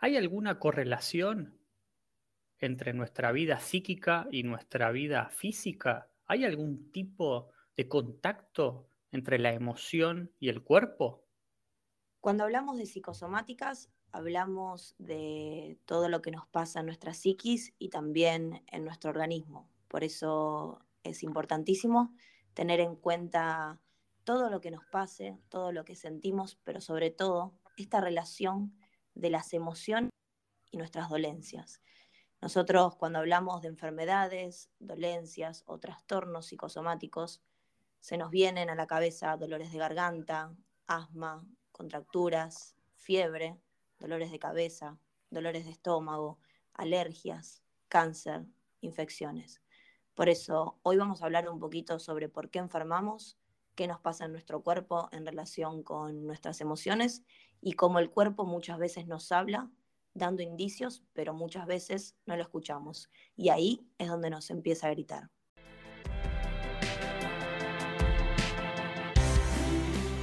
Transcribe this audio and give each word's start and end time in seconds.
¿Hay 0.00 0.16
alguna 0.16 0.60
correlación 0.60 1.58
entre 2.60 2.92
nuestra 2.92 3.32
vida 3.32 3.58
psíquica 3.58 4.28
y 4.30 4.44
nuestra 4.44 4.92
vida 4.92 5.28
física? 5.28 6.08
¿Hay 6.26 6.44
algún 6.44 6.92
tipo 6.92 7.50
de 7.76 7.88
contacto 7.88 8.90
entre 9.10 9.40
la 9.40 9.52
emoción 9.52 10.32
y 10.38 10.50
el 10.50 10.62
cuerpo? 10.62 11.26
Cuando 12.20 12.44
hablamos 12.44 12.78
de 12.78 12.86
psicosomáticas, 12.86 13.90
hablamos 14.12 14.94
de 14.98 15.80
todo 15.84 16.08
lo 16.08 16.22
que 16.22 16.30
nos 16.30 16.46
pasa 16.46 16.78
en 16.78 16.86
nuestra 16.86 17.12
psiquis 17.12 17.74
y 17.76 17.88
también 17.88 18.62
en 18.68 18.84
nuestro 18.84 19.10
organismo. 19.10 19.68
Por 19.88 20.04
eso 20.04 20.80
es 21.02 21.24
importantísimo 21.24 22.14
tener 22.54 22.78
en 22.78 22.94
cuenta 22.94 23.80
todo 24.22 24.48
lo 24.48 24.60
que 24.60 24.70
nos 24.70 24.84
pase, 24.92 25.40
todo 25.48 25.72
lo 25.72 25.84
que 25.84 25.96
sentimos, 25.96 26.56
pero 26.62 26.80
sobre 26.80 27.10
todo 27.10 27.58
esta 27.76 28.00
relación 28.00 28.77
de 29.18 29.30
las 29.30 29.52
emociones 29.52 30.10
y 30.70 30.78
nuestras 30.78 31.08
dolencias. 31.10 31.82
Nosotros 32.40 32.94
cuando 32.96 33.18
hablamos 33.18 33.62
de 33.62 33.68
enfermedades, 33.68 34.70
dolencias 34.78 35.64
o 35.66 35.78
trastornos 35.78 36.46
psicosomáticos, 36.46 37.42
se 38.00 38.16
nos 38.16 38.30
vienen 38.30 38.70
a 38.70 38.76
la 38.76 38.86
cabeza 38.86 39.36
dolores 39.36 39.72
de 39.72 39.78
garganta, 39.78 40.54
asma, 40.86 41.44
contracturas, 41.72 42.76
fiebre, 42.94 43.58
dolores 43.98 44.30
de 44.30 44.38
cabeza, 44.38 44.98
dolores 45.30 45.64
de 45.64 45.72
estómago, 45.72 46.38
alergias, 46.74 47.64
cáncer, 47.88 48.46
infecciones. 48.80 49.60
Por 50.14 50.28
eso 50.28 50.78
hoy 50.82 50.96
vamos 50.96 51.22
a 51.22 51.24
hablar 51.24 51.48
un 51.48 51.58
poquito 51.58 51.98
sobre 51.98 52.28
por 52.28 52.50
qué 52.50 52.60
enfermamos, 52.60 53.36
qué 53.74 53.88
nos 53.88 54.00
pasa 54.00 54.26
en 54.26 54.32
nuestro 54.32 54.62
cuerpo 54.62 55.08
en 55.10 55.26
relación 55.26 55.82
con 55.82 56.24
nuestras 56.24 56.60
emociones 56.60 57.24
y 57.60 57.72
cómo 57.72 57.98
el 57.98 58.10
cuerpo 58.10 58.44
muchas 58.44 58.78
veces 58.78 59.06
nos 59.06 59.32
habla 59.32 59.70
dando 60.14 60.42
indicios, 60.42 61.02
pero 61.12 61.32
muchas 61.32 61.66
veces 61.66 62.16
no 62.26 62.36
lo 62.36 62.42
escuchamos. 62.42 63.08
Y 63.36 63.48
ahí 63.48 63.86
es 63.98 64.08
donde 64.08 64.30
nos 64.30 64.50
empieza 64.50 64.88
a 64.88 64.90
gritar. 64.90 65.30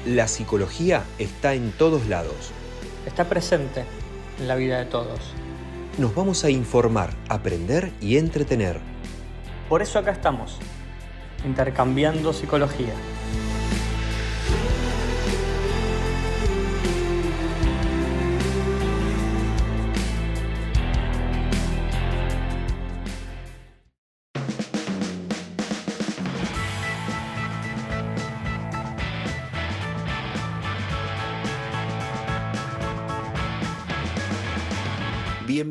La 0.05 0.27
psicología 0.27 1.03
está 1.17 1.55
en 1.55 1.71
todos 1.71 2.07
lados. 2.07 2.51
Está 3.07 3.27
presente 3.27 3.85
en 4.39 4.47
la 4.47 4.55
vida 4.55 4.77
de 4.77 4.85
todos. 4.85 5.33
Nos 5.97 6.13
vamos 6.13 6.43
a 6.43 6.49
informar, 6.49 7.11
aprender 7.29 7.91
y 8.01 8.17
entretener. 8.17 8.79
Por 9.69 9.81
eso 9.81 9.97
acá 9.97 10.11
estamos, 10.11 10.59
intercambiando 11.43 12.33
psicología. 12.33 12.93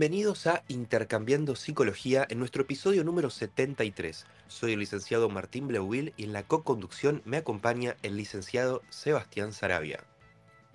Bienvenidos 0.05 0.47
a 0.47 0.63
Intercambiando 0.69 1.57
Psicología 1.57 2.27
en 2.29 2.39
nuestro 2.39 2.61
episodio 2.61 3.05
número 3.05 3.31
73. 3.31 4.27
Soy 4.49 4.75
el 4.75 4.81
licenciado 4.81 5.31
Martín 5.31 5.67
Bleuil 5.67 6.13
y 6.19 6.25
en 6.25 6.35
la 6.35 6.43
co-conducción 6.43 7.23
me 7.25 7.39
acompaña 7.39 7.97
el 8.03 8.19
licenciado 8.19 8.83
Sebastián 8.91 9.55
Sarabia. 9.55 10.05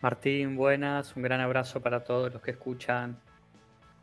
Martín, 0.01 0.55
buenas, 0.55 1.15
un 1.15 1.21
gran 1.21 1.41
abrazo 1.41 1.79
para 1.79 2.03
todos 2.03 2.33
los 2.33 2.41
que 2.41 2.49
escuchan. 2.49 3.19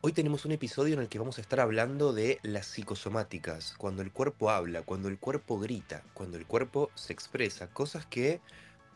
Hoy 0.00 0.12
tenemos 0.12 0.44
un 0.44 0.52
episodio 0.52 0.94
en 0.94 1.00
el 1.00 1.08
que 1.08 1.18
vamos 1.18 1.38
a 1.38 1.40
estar 1.40 1.58
hablando 1.58 2.12
de 2.12 2.38
las 2.44 2.66
psicosomáticas, 2.66 3.74
cuando 3.78 4.02
el 4.02 4.12
cuerpo 4.12 4.50
habla, 4.50 4.82
cuando 4.82 5.08
el 5.08 5.18
cuerpo 5.18 5.58
grita, 5.58 6.04
cuando 6.14 6.38
el 6.38 6.46
cuerpo 6.46 6.92
se 6.94 7.12
expresa, 7.12 7.66
cosas 7.66 8.06
que 8.06 8.40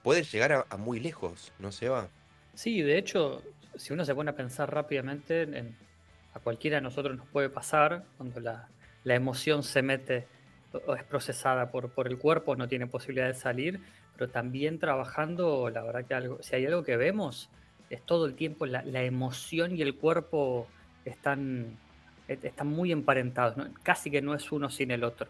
pueden 0.04 0.22
llegar 0.22 0.64
a, 0.70 0.76
muy 0.76 1.00
lejos, 1.00 1.52
¿no 1.58 1.72
se 1.72 1.88
va? 1.88 2.08
Sí, 2.54 2.82
de 2.82 2.98
hecho, 2.98 3.42
si 3.74 3.92
uno 3.92 4.04
se 4.04 4.14
pone 4.14 4.30
a 4.30 4.36
pensar 4.36 4.72
rápidamente 4.72 5.42
en 5.42 5.89
a 6.34 6.40
cualquiera 6.40 6.76
de 6.76 6.82
nosotros 6.82 7.16
nos 7.16 7.26
puede 7.28 7.48
pasar 7.48 8.04
cuando 8.16 8.40
la, 8.40 8.68
emoción 9.04 9.62
se 9.62 9.82
mete 9.82 10.26
o 10.86 10.94
es 10.94 11.02
procesada 11.04 11.70
por, 11.70 11.90
por 11.90 12.06
el 12.06 12.18
cuerpo, 12.18 12.54
no 12.54 12.68
tiene 12.68 12.86
posibilidad 12.86 13.26
de 13.26 13.34
salir, 13.34 13.80
pero 14.16 14.30
también 14.30 14.78
trabajando, 14.78 15.70
la 15.70 15.82
verdad 15.82 16.04
que 16.04 16.14
algo, 16.14 16.42
si 16.42 16.54
hay 16.54 16.66
algo 16.66 16.84
que 16.84 16.96
vemos, 16.96 17.48
es 17.90 18.00
todo 18.06 18.26
el 18.26 18.34
tiempo 18.34 18.66
la, 18.66 19.02
emoción 19.02 19.76
y 19.76 19.82
el 19.82 19.96
cuerpo 19.96 20.68
están, 21.04 21.76
están 22.28 22.68
muy 22.68 22.92
emparentados, 22.92 23.66
casi 23.82 24.10
que 24.10 24.22
no 24.22 24.34
es 24.34 24.52
uno 24.52 24.70
sin 24.70 24.92
el 24.92 25.04
otro. 25.04 25.28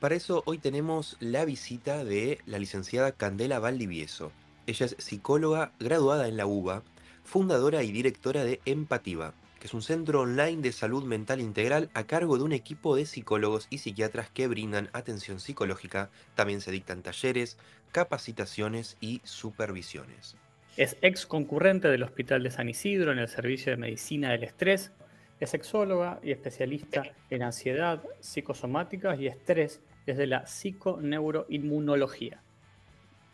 Para 0.00 0.14
eso 0.14 0.42
hoy 0.46 0.58
tenemos 0.58 1.16
la 1.18 1.44
visita 1.44 2.04
de 2.04 2.38
la 2.46 2.58
licenciada 2.58 3.12
Candela 3.12 3.58
Valdivieso. 3.58 4.30
Ella 4.66 4.86
es 4.86 4.96
psicóloga 4.98 5.72
graduada 5.80 6.28
en 6.28 6.36
la 6.36 6.46
UBA, 6.46 6.82
fundadora 7.24 7.82
y 7.82 7.90
directora 7.90 8.44
de 8.44 8.60
Empativa, 8.66 9.32
que 9.58 9.66
es 9.66 9.74
un 9.74 9.82
centro 9.82 10.20
online 10.20 10.62
de 10.62 10.72
salud 10.72 11.04
mental 11.04 11.40
integral 11.40 11.90
a 11.94 12.04
cargo 12.04 12.36
de 12.36 12.44
un 12.44 12.52
equipo 12.52 12.96
de 12.96 13.06
psicólogos 13.06 13.66
y 13.70 13.78
psiquiatras 13.78 14.30
que 14.30 14.48
brindan 14.48 14.90
atención 14.92 15.40
psicológica. 15.40 16.10
También 16.34 16.60
se 16.60 16.70
dictan 16.70 17.02
talleres, 17.02 17.58
capacitaciones 17.92 18.96
y 19.00 19.20
supervisiones. 19.24 20.36
Es 20.76 20.96
ex 21.00 21.24
concurrente 21.24 21.88
del 21.88 22.02
Hospital 22.02 22.42
de 22.42 22.50
San 22.50 22.68
Isidro 22.68 23.12
en 23.12 23.18
el 23.18 23.28
Servicio 23.28 23.72
de 23.72 23.78
Medicina 23.78 24.30
del 24.32 24.44
Estrés. 24.44 24.92
Es 25.40 25.50
sexóloga 25.50 26.20
y 26.22 26.32
especialista 26.32 27.02
en 27.30 27.42
ansiedad, 27.42 28.02
psicosomáticas 28.20 29.18
y 29.18 29.26
estrés 29.26 29.80
desde 30.04 30.26
la 30.26 30.46
psiconeuroinmunología. 30.46 32.42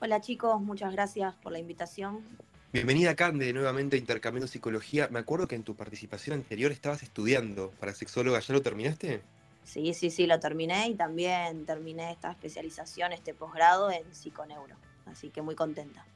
Hola 0.01 0.21
chicos, 0.21 0.61
muchas 0.61 0.93
gracias 0.93 1.35
por 1.37 1.53
la 1.53 1.59
invitación. 1.59 2.25
Bienvenida 2.73 3.15
Cande, 3.15 3.53
nuevamente 3.53 3.97
a 3.97 3.99
Intercambiando 3.99 4.49
Psicología. 4.49 5.07
Me 5.11 5.19
acuerdo 5.19 5.47
que 5.47 5.55
en 5.55 5.63
tu 5.63 5.77
participación 5.77 6.37
anterior 6.37 6.73
estabas 6.73 7.03
estudiando 7.03 7.71
para 7.73 7.93
sexóloga, 7.93 8.41
¿ya 8.41 8.55
lo 8.55 8.63
terminaste? 8.63 9.21
Sí, 9.63 9.93
sí, 9.93 10.11
sí, 10.11 10.27
lo 10.27 10.41
terminé 10.41 10.89
y 10.89 10.95
también 10.95 11.67
terminé 11.67 12.13
esta 12.13 12.31
especialización, 12.31 13.13
este 13.13 13.35
posgrado 13.35 13.91
en 13.91 14.15
psiconeuro. 14.15 14.75
Así 15.05 15.29
que 15.29 15.43
muy 15.43 15.55
contenta. 15.55 16.07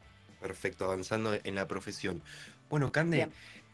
Perfecto, 0.41 0.87
avanzando 0.87 1.35
en 1.35 1.55
la 1.55 1.69
profesión. 1.69 2.23
Bueno, 2.71 2.91
Cande, 2.91 3.29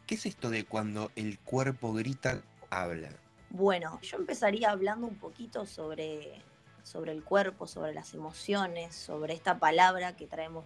¿qué 0.08 0.16
es 0.16 0.26
esto 0.26 0.50
de 0.50 0.64
cuando 0.64 1.12
el 1.14 1.38
cuerpo 1.38 1.92
grita, 1.92 2.42
habla? 2.68 3.10
Bueno, 3.50 4.00
yo 4.02 4.16
empezaría 4.16 4.72
hablando 4.72 5.06
un 5.06 5.18
poquito 5.18 5.66
sobre, 5.66 6.32
sobre 6.82 7.12
el 7.12 7.22
cuerpo, 7.22 7.68
sobre 7.68 7.94
las 7.94 8.12
emociones, 8.12 8.96
sobre 8.96 9.34
esta 9.34 9.60
palabra 9.60 10.16
que 10.16 10.26
traemos 10.26 10.64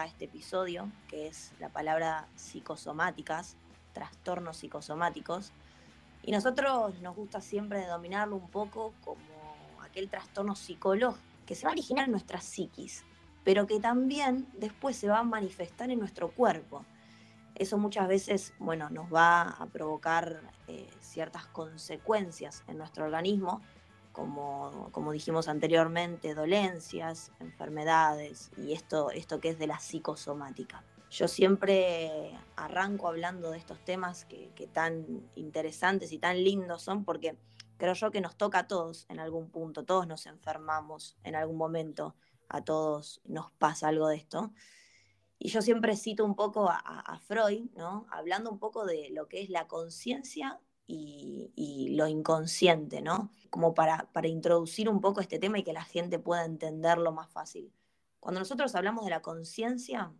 este 0.00 0.24
episodio, 0.24 0.90
que 1.08 1.26
es 1.26 1.52
la 1.60 1.68
palabra 1.68 2.26
psicosomáticas, 2.34 3.56
trastornos 3.92 4.56
psicosomáticos. 4.56 5.52
Y 6.22 6.32
nosotros 6.32 6.98
nos 7.00 7.14
gusta 7.14 7.40
siempre 7.40 7.80
denominarlo 7.80 8.36
un 8.36 8.48
poco 8.48 8.94
como 9.04 9.82
aquel 9.82 10.08
trastorno 10.08 10.54
psicológico 10.56 11.32
que 11.46 11.54
se 11.54 11.66
va 11.66 11.70
a 11.70 11.72
originar 11.72 12.06
en 12.06 12.12
nuestra 12.12 12.40
psiquis, 12.40 13.04
pero 13.44 13.66
que 13.66 13.80
también 13.80 14.46
después 14.54 14.96
se 14.96 15.08
va 15.08 15.18
a 15.18 15.24
manifestar 15.24 15.90
en 15.90 15.98
nuestro 15.98 16.30
cuerpo. 16.30 16.84
Eso 17.54 17.76
muchas 17.76 18.08
veces, 18.08 18.54
bueno, 18.58 18.88
nos 18.90 19.12
va 19.12 19.42
a 19.42 19.66
provocar 19.66 20.40
eh, 20.68 20.88
ciertas 21.00 21.46
consecuencias 21.46 22.64
en 22.68 22.78
nuestro 22.78 23.04
organismo 23.04 23.60
como, 24.12 24.88
como 24.92 25.12
dijimos 25.12 25.48
anteriormente, 25.48 26.34
dolencias, 26.34 27.32
enfermedades 27.40 28.50
y 28.56 28.72
esto, 28.72 29.10
esto 29.10 29.40
que 29.40 29.50
es 29.50 29.58
de 29.58 29.66
la 29.66 29.78
psicosomática. 29.78 30.84
Yo 31.10 31.28
siempre 31.28 32.38
arranco 32.56 33.08
hablando 33.08 33.50
de 33.50 33.58
estos 33.58 33.78
temas 33.84 34.24
que, 34.24 34.50
que 34.54 34.66
tan 34.66 35.28
interesantes 35.34 36.12
y 36.12 36.18
tan 36.18 36.42
lindos 36.42 36.82
son 36.82 37.04
porque 37.04 37.36
creo 37.76 37.94
yo 37.94 38.10
que 38.10 38.20
nos 38.20 38.36
toca 38.36 38.60
a 38.60 38.68
todos 38.68 39.06
en 39.08 39.18
algún 39.18 39.50
punto, 39.50 39.84
todos 39.84 40.06
nos 40.06 40.26
enfermamos 40.26 41.16
en 41.24 41.34
algún 41.34 41.56
momento, 41.56 42.14
a 42.48 42.62
todos 42.62 43.20
nos 43.24 43.50
pasa 43.52 43.88
algo 43.88 44.08
de 44.08 44.16
esto. 44.16 44.52
Y 45.38 45.48
yo 45.48 45.60
siempre 45.60 45.96
cito 45.96 46.24
un 46.24 46.36
poco 46.36 46.70
a, 46.70 46.78
a, 46.78 47.18
Freud, 47.18 47.70
¿no? 47.74 48.06
hablando 48.10 48.50
un 48.50 48.60
poco 48.60 48.86
de 48.86 49.10
lo 49.10 49.26
que 49.26 49.42
es 49.42 49.50
la 49.50 49.66
conciencia 49.66 50.60
y, 50.94 51.94
lo 51.96 52.06
inconsciente, 52.06 53.02
¿no? 53.02 53.30
Como 53.50 53.74
para, 53.74 54.10
para 54.12 54.28
introducir 54.28 54.88
un 54.88 55.00
poco 55.00 55.20
este 55.20 55.38
tema 55.38 55.58
y 55.58 55.62
que 55.62 55.72
la 55.72 55.84
gente 55.84 56.18
pueda 56.18 56.44
entenderlo 56.44 57.12
más 57.12 57.30
fácil. 57.30 57.72
Cuando 58.18 58.40
nosotros 58.40 58.74
hablamos 58.74 59.04
de 59.04 59.10
la 59.10 59.20
conciencia, 59.20 60.12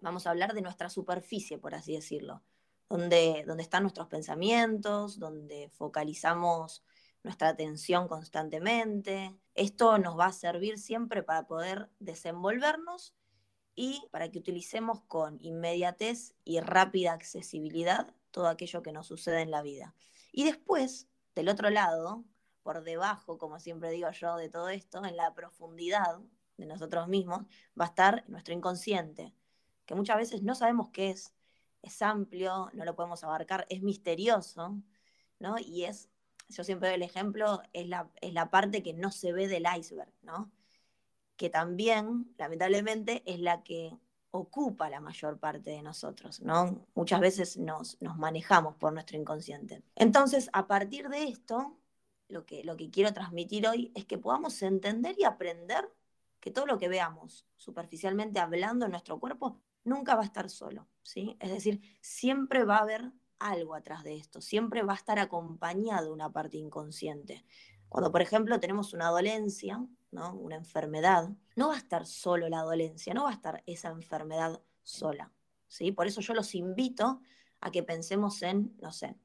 vamos 0.00 0.26
a 0.26 0.30
hablar 0.30 0.54
de 0.54 0.62
nuestra 0.62 0.90
superficie, 0.90 1.58
por 1.58 1.74
así 1.74 1.92
decirlo, 1.92 2.42
donde, 2.88 3.44
donde 3.46 3.62
están 3.62 3.84
nuestros 3.84 4.08
pensamientos, 4.08 5.18
donde 5.18 5.70
focalizamos 5.70 6.82
nuestra 7.22 7.48
atención 7.48 8.08
constantemente. 8.08 9.36
Esto 9.54 9.98
nos 9.98 10.18
va 10.18 10.26
a 10.26 10.32
servir 10.32 10.78
siempre 10.78 11.22
para 11.22 11.46
poder 11.46 11.90
desenvolvernos 12.00 13.14
y 13.74 14.02
para 14.10 14.30
que 14.30 14.38
utilicemos 14.38 15.02
con 15.02 15.38
inmediatez 15.40 16.34
y 16.44 16.60
rápida 16.60 17.12
accesibilidad 17.12 18.14
todo 18.30 18.48
aquello 18.48 18.82
que 18.82 18.92
nos 18.92 19.06
sucede 19.06 19.42
en 19.42 19.50
la 19.50 19.62
vida. 19.62 19.94
Y 20.32 20.44
después, 20.44 21.08
del 21.34 21.48
otro 21.48 21.70
lado, 21.70 22.24
por 22.62 22.82
debajo, 22.82 23.38
como 23.38 23.60
siempre 23.60 23.90
digo 23.90 24.10
yo, 24.10 24.36
de 24.36 24.48
todo 24.48 24.68
esto, 24.68 25.04
en 25.04 25.16
la 25.16 25.34
profundidad 25.34 26.18
de 26.56 26.66
nosotros 26.66 27.08
mismos, 27.08 27.46
va 27.80 27.86
a 27.86 27.88
estar 27.88 28.24
nuestro 28.28 28.52
inconsciente, 28.52 29.32
que 29.86 29.94
muchas 29.94 30.18
veces 30.18 30.42
no 30.42 30.54
sabemos 30.54 30.90
qué 30.90 31.10
es, 31.10 31.32
es 31.82 32.02
amplio, 32.02 32.70
no 32.74 32.84
lo 32.84 32.94
podemos 32.94 33.24
abarcar, 33.24 33.66
es 33.70 33.82
misterioso, 33.82 34.76
¿no? 35.38 35.56
Y 35.58 35.84
es, 35.84 36.10
yo 36.48 36.64
siempre 36.64 36.88
doy 36.88 36.96
el 36.96 37.02
ejemplo, 37.02 37.62
es 37.72 37.88
la, 37.88 38.10
es 38.20 38.34
la 38.34 38.50
parte 38.50 38.82
que 38.82 38.92
no 38.92 39.10
se 39.10 39.32
ve 39.32 39.48
del 39.48 39.64
iceberg, 39.78 40.12
¿no? 40.22 40.50
Que 41.36 41.48
también, 41.48 42.34
lamentablemente, 42.36 43.22
es 43.24 43.40
la 43.40 43.62
que 43.62 43.96
ocupa 44.30 44.90
la 44.90 45.00
mayor 45.00 45.38
parte 45.38 45.70
de 45.70 45.82
nosotros, 45.82 46.40
¿no? 46.40 46.86
Muchas 46.94 47.20
veces 47.20 47.56
nos, 47.56 48.00
nos 48.00 48.16
manejamos 48.18 48.76
por 48.76 48.92
nuestro 48.92 49.18
inconsciente. 49.18 49.82
Entonces, 49.94 50.50
a 50.52 50.66
partir 50.66 51.08
de 51.08 51.24
esto, 51.24 51.78
lo 52.28 52.44
que, 52.44 52.62
lo 52.62 52.76
que 52.76 52.90
quiero 52.90 53.12
transmitir 53.12 53.66
hoy 53.66 53.90
es 53.94 54.04
que 54.04 54.18
podamos 54.18 54.60
entender 54.62 55.16
y 55.18 55.24
aprender 55.24 55.90
que 56.40 56.50
todo 56.50 56.66
lo 56.66 56.78
que 56.78 56.88
veamos 56.88 57.46
superficialmente 57.56 58.38
hablando 58.38 58.84
en 58.84 58.92
nuestro 58.92 59.18
cuerpo 59.18 59.60
nunca 59.84 60.14
va 60.14 60.22
a 60.22 60.26
estar 60.26 60.50
solo, 60.50 60.86
¿sí? 61.02 61.36
Es 61.40 61.50
decir, 61.50 61.80
siempre 62.00 62.64
va 62.64 62.76
a 62.76 62.82
haber 62.82 63.12
algo 63.38 63.74
atrás 63.74 64.04
de 64.04 64.16
esto, 64.16 64.40
siempre 64.40 64.82
va 64.82 64.92
a 64.92 64.96
estar 64.96 65.18
acompañado 65.18 66.12
una 66.12 66.30
parte 66.30 66.58
inconsciente. 66.58 67.44
Cuando, 67.88 68.12
por 68.12 68.20
ejemplo, 68.20 68.60
tenemos 68.60 68.92
una 68.92 69.08
dolencia, 69.08 69.84
¿no? 70.10 70.34
una 70.34 70.56
enfermedad, 70.56 71.30
no 71.56 71.68
va 71.68 71.74
a 71.74 71.78
estar 71.78 72.06
solo 72.06 72.48
la 72.48 72.62
dolencia, 72.62 73.14
no 73.14 73.24
va 73.24 73.30
a 73.30 73.34
estar 73.34 73.62
esa 73.66 73.88
enfermedad 73.88 74.60
sola. 74.82 75.32
¿sí? 75.66 75.92
Por 75.92 76.06
eso 76.06 76.20
yo 76.20 76.34
los 76.34 76.54
invito 76.54 77.20
a 77.60 77.70
que 77.70 77.82
pensemos 77.82 78.42
en, 78.42 78.76
no 78.80 78.92
sé, 78.92 79.16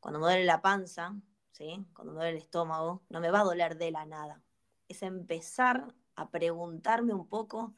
cuando 0.00 0.20
me 0.20 0.26
duele 0.26 0.44
la 0.44 0.62
panza, 0.62 1.14
¿sí? 1.52 1.86
cuando 1.94 2.12
me 2.12 2.20
duele 2.20 2.36
el 2.36 2.42
estómago, 2.42 3.02
no 3.08 3.20
me 3.20 3.30
va 3.30 3.40
a 3.40 3.44
doler 3.44 3.76
de 3.76 3.90
la 3.90 4.06
nada. 4.06 4.42
Es 4.88 5.02
empezar 5.02 5.94
a 6.16 6.30
preguntarme 6.30 7.14
un 7.14 7.28
poco 7.28 7.74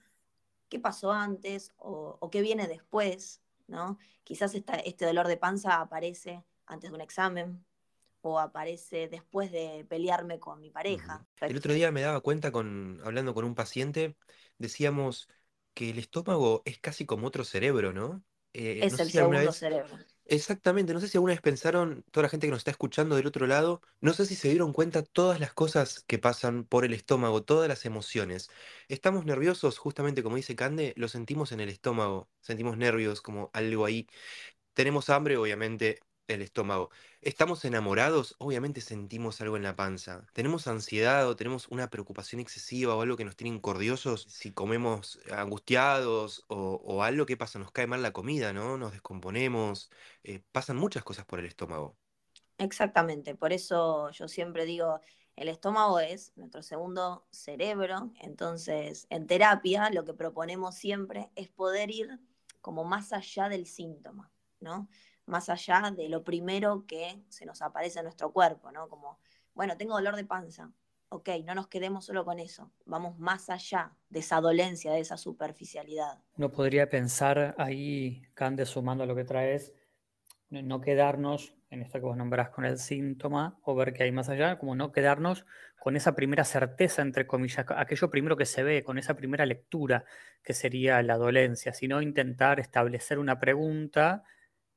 qué 0.68 0.78
pasó 0.80 1.12
antes 1.12 1.72
o, 1.76 2.28
qué 2.30 2.42
viene 2.42 2.66
después, 2.66 3.42
¿no? 3.66 3.98
Quizás 4.24 4.54
este 4.54 5.06
dolor 5.06 5.28
de 5.28 5.36
panza 5.36 5.80
aparece 5.80 6.44
antes 6.66 6.90
de 6.90 6.96
un 6.96 7.00
examen 7.00 7.64
o 8.24 8.38
aparece 8.38 9.08
después 9.08 9.52
de 9.52 9.86
pelearme 9.88 10.40
con 10.40 10.60
mi 10.60 10.70
pareja. 10.70 11.26
El 11.40 11.56
otro 11.56 11.72
día 11.72 11.92
me 11.92 12.00
daba 12.00 12.20
cuenta 12.20 12.50
con 12.50 13.00
hablando 13.04 13.34
con 13.34 13.44
un 13.44 13.54
paciente, 13.54 14.16
decíamos 14.58 15.28
que 15.74 15.90
el 15.90 15.98
estómago 15.98 16.62
es 16.64 16.78
casi 16.78 17.04
como 17.04 17.26
otro 17.26 17.44
cerebro, 17.44 17.92
¿no? 17.92 18.24
Eh, 18.54 18.80
es 18.82 18.98
el 18.98 19.10
segundo 19.10 19.52
cerebro. 19.52 19.98
Exactamente, 20.26 20.94
no 20.94 21.00
sé 21.00 21.08
si 21.08 21.18
alguna 21.18 21.34
vez 21.34 21.42
pensaron, 21.42 22.02
toda 22.10 22.22
la 22.22 22.28
gente 22.30 22.46
que 22.46 22.50
nos 22.50 22.60
está 22.60 22.70
escuchando 22.70 23.14
del 23.14 23.26
otro 23.26 23.46
lado, 23.46 23.82
no 24.00 24.14
sé 24.14 24.24
si 24.24 24.36
se 24.36 24.48
dieron 24.48 24.72
cuenta 24.72 25.02
todas 25.02 25.38
las 25.38 25.52
cosas 25.52 26.02
que 26.06 26.18
pasan 26.18 26.64
por 26.64 26.86
el 26.86 26.94
estómago, 26.94 27.42
todas 27.42 27.68
las 27.68 27.84
emociones. 27.84 28.48
Estamos 28.88 29.26
nerviosos, 29.26 29.76
justamente 29.76 30.22
como 30.22 30.36
dice 30.36 30.56
Cande, 30.56 30.94
lo 30.96 31.08
sentimos 31.08 31.52
en 31.52 31.60
el 31.60 31.68
estómago, 31.68 32.30
sentimos 32.40 32.78
nervios, 32.78 33.20
como 33.20 33.50
algo 33.52 33.84
ahí. 33.84 34.06
Tenemos 34.72 35.10
hambre, 35.10 35.36
obviamente, 35.36 36.00
el 36.28 36.42
estómago. 36.42 36.90
Estamos 37.20 37.64
enamorados, 37.64 38.36
obviamente 38.38 38.80
sentimos 38.80 39.40
algo 39.40 39.56
en 39.56 39.62
la 39.62 39.76
panza. 39.76 40.26
Tenemos 40.32 40.66
ansiedad 40.66 41.28
o 41.28 41.36
tenemos 41.36 41.68
una 41.68 41.90
preocupación 41.90 42.40
excesiva 42.40 42.94
o 42.94 43.02
algo 43.02 43.16
que 43.16 43.24
nos 43.24 43.36
tiene 43.36 43.54
incordiosos. 43.56 44.26
Si 44.28 44.52
comemos 44.52 45.20
angustiados 45.30 46.44
o, 46.48 47.02
algo, 47.02 47.26
¿qué 47.26 47.36
pasa? 47.36 47.58
Nos 47.58 47.72
cae 47.72 47.86
mal 47.86 48.02
la 48.02 48.12
comida, 48.12 48.52
¿no? 48.52 48.78
Nos 48.78 48.92
descomponemos. 48.92 49.90
Eh, 50.22 50.42
pasan 50.52 50.76
muchas 50.76 51.04
cosas 51.04 51.24
por 51.26 51.38
el 51.38 51.46
estómago. 51.46 51.96
Exactamente, 52.58 53.34
por 53.34 53.52
eso 53.52 54.10
yo 54.12 54.28
siempre 54.28 54.64
digo, 54.64 55.00
el 55.34 55.48
estómago 55.48 55.98
es 55.98 56.32
nuestro 56.36 56.62
segundo 56.62 57.26
cerebro, 57.32 58.12
entonces 58.20 59.08
en 59.10 59.26
terapia 59.26 59.90
lo 59.90 60.04
que 60.04 60.14
proponemos 60.14 60.76
siempre 60.76 61.30
es 61.34 61.48
poder 61.48 61.90
ir 61.90 62.20
como 62.60 62.84
más 62.84 63.12
allá 63.12 63.48
del 63.48 63.66
síntoma, 63.66 64.30
¿no? 64.60 64.88
Más 65.26 65.48
allá 65.48 65.92
de 65.94 66.08
lo 66.08 66.22
primero 66.22 66.84
que 66.86 67.22
se 67.28 67.46
nos 67.46 67.62
aparece 67.62 68.00
en 68.00 68.04
nuestro 68.04 68.32
cuerpo, 68.32 68.70
¿no? 68.72 68.88
Como, 68.88 69.18
bueno, 69.54 69.76
tengo 69.76 69.94
dolor 69.94 70.16
de 70.16 70.24
panza. 70.24 70.70
Ok, 71.10 71.28
no 71.44 71.54
nos 71.54 71.68
quedemos 71.68 72.06
solo 72.06 72.24
con 72.24 72.40
eso, 72.40 72.72
vamos 72.86 73.18
más 73.18 73.48
allá 73.48 73.92
de 74.08 74.18
esa 74.18 74.40
dolencia, 74.40 74.90
de 74.90 74.98
esa 74.98 75.16
superficialidad. 75.16 76.18
No 76.36 76.50
podría 76.50 76.88
pensar 76.88 77.54
ahí, 77.56 78.22
Cande, 78.34 78.66
sumando 78.66 79.04
a 79.04 79.06
lo 79.06 79.14
que 79.14 79.24
traes, 79.24 79.72
no 80.50 80.80
quedarnos 80.80 81.54
en 81.70 81.82
esto 81.82 81.98
que 81.98 82.06
vos 82.06 82.16
nombrás 82.16 82.50
con 82.50 82.64
el 82.64 82.78
síntoma 82.78 83.58
o 83.62 83.74
ver 83.74 83.92
qué 83.92 84.04
hay 84.04 84.12
más 84.12 84.28
allá, 84.28 84.58
como 84.58 84.74
no 84.74 84.92
quedarnos 84.92 85.44
con 85.78 85.96
esa 85.96 86.14
primera 86.14 86.44
certeza, 86.44 87.02
entre 87.02 87.26
comillas, 87.26 87.66
aquello 87.76 88.10
primero 88.10 88.36
que 88.36 88.46
se 88.46 88.62
ve, 88.62 88.82
con 88.82 88.96
esa 88.96 89.14
primera 89.14 89.44
lectura 89.44 90.04
que 90.42 90.54
sería 90.54 91.02
la 91.02 91.16
dolencia, 91.16 91.72
sino 91.72 92.00
intentar 92.00 92.60
establecer 92.60 93.18
una 93.18 93.38
pregunta 93.38 94.22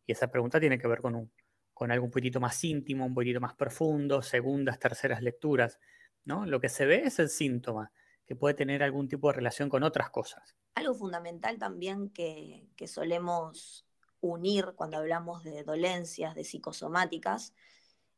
y 0.07 0.13
esa 0.13 0.31
pregunta 0.31 0.59
tiene 0.59 0.79
que 0.79 0.87
ver 0.87 1.01
con, 1.01 1.15
un, 1.15 1.31
con 1.73 1.91
algo 1.91 2.05
un 2.05 2.41
más 2.41 2.63
íntimo, 2.63 3.05
un 3.05 3.13
poquito 3.13 3.41
más 3.41 3.53
profundo, 3.53 4.21
segundas, 4.21 4.79
terceras 4.79 5.21
lecturas. 5.21 5.79
¿no? 6.23 6.45
Lo 6.45 6.59
que 6.59 6.69
se 6.69 6.85
ve 6.85 7.03
es 7.03 7.19
el 7.19 7.29
síntoma, 7.29 7.91
que 8.25 8.35
puede 8.35 8.55
tener 8.55 8.83
algún 8.83 9.09
tipo 9.09 9.27
de 9.27 9.33
relación 9.33 9.69
con 9.69 9.83
otras 9.83 10.09
cosas. 10.09 10.55
Algo 10.75 10.93
fundamental 10.93 11.57
también 11.57 12.09
que, 12.09 12.67
solemos 12.87 13.85
unir 14.21 14.73
cuando 14.75 14.97
hablamos 14.97 15.43
de 15.43 15.63
dolencias, 15.63 16.35
de 16.35 16.45
psicosomáticas, 16.45 17.53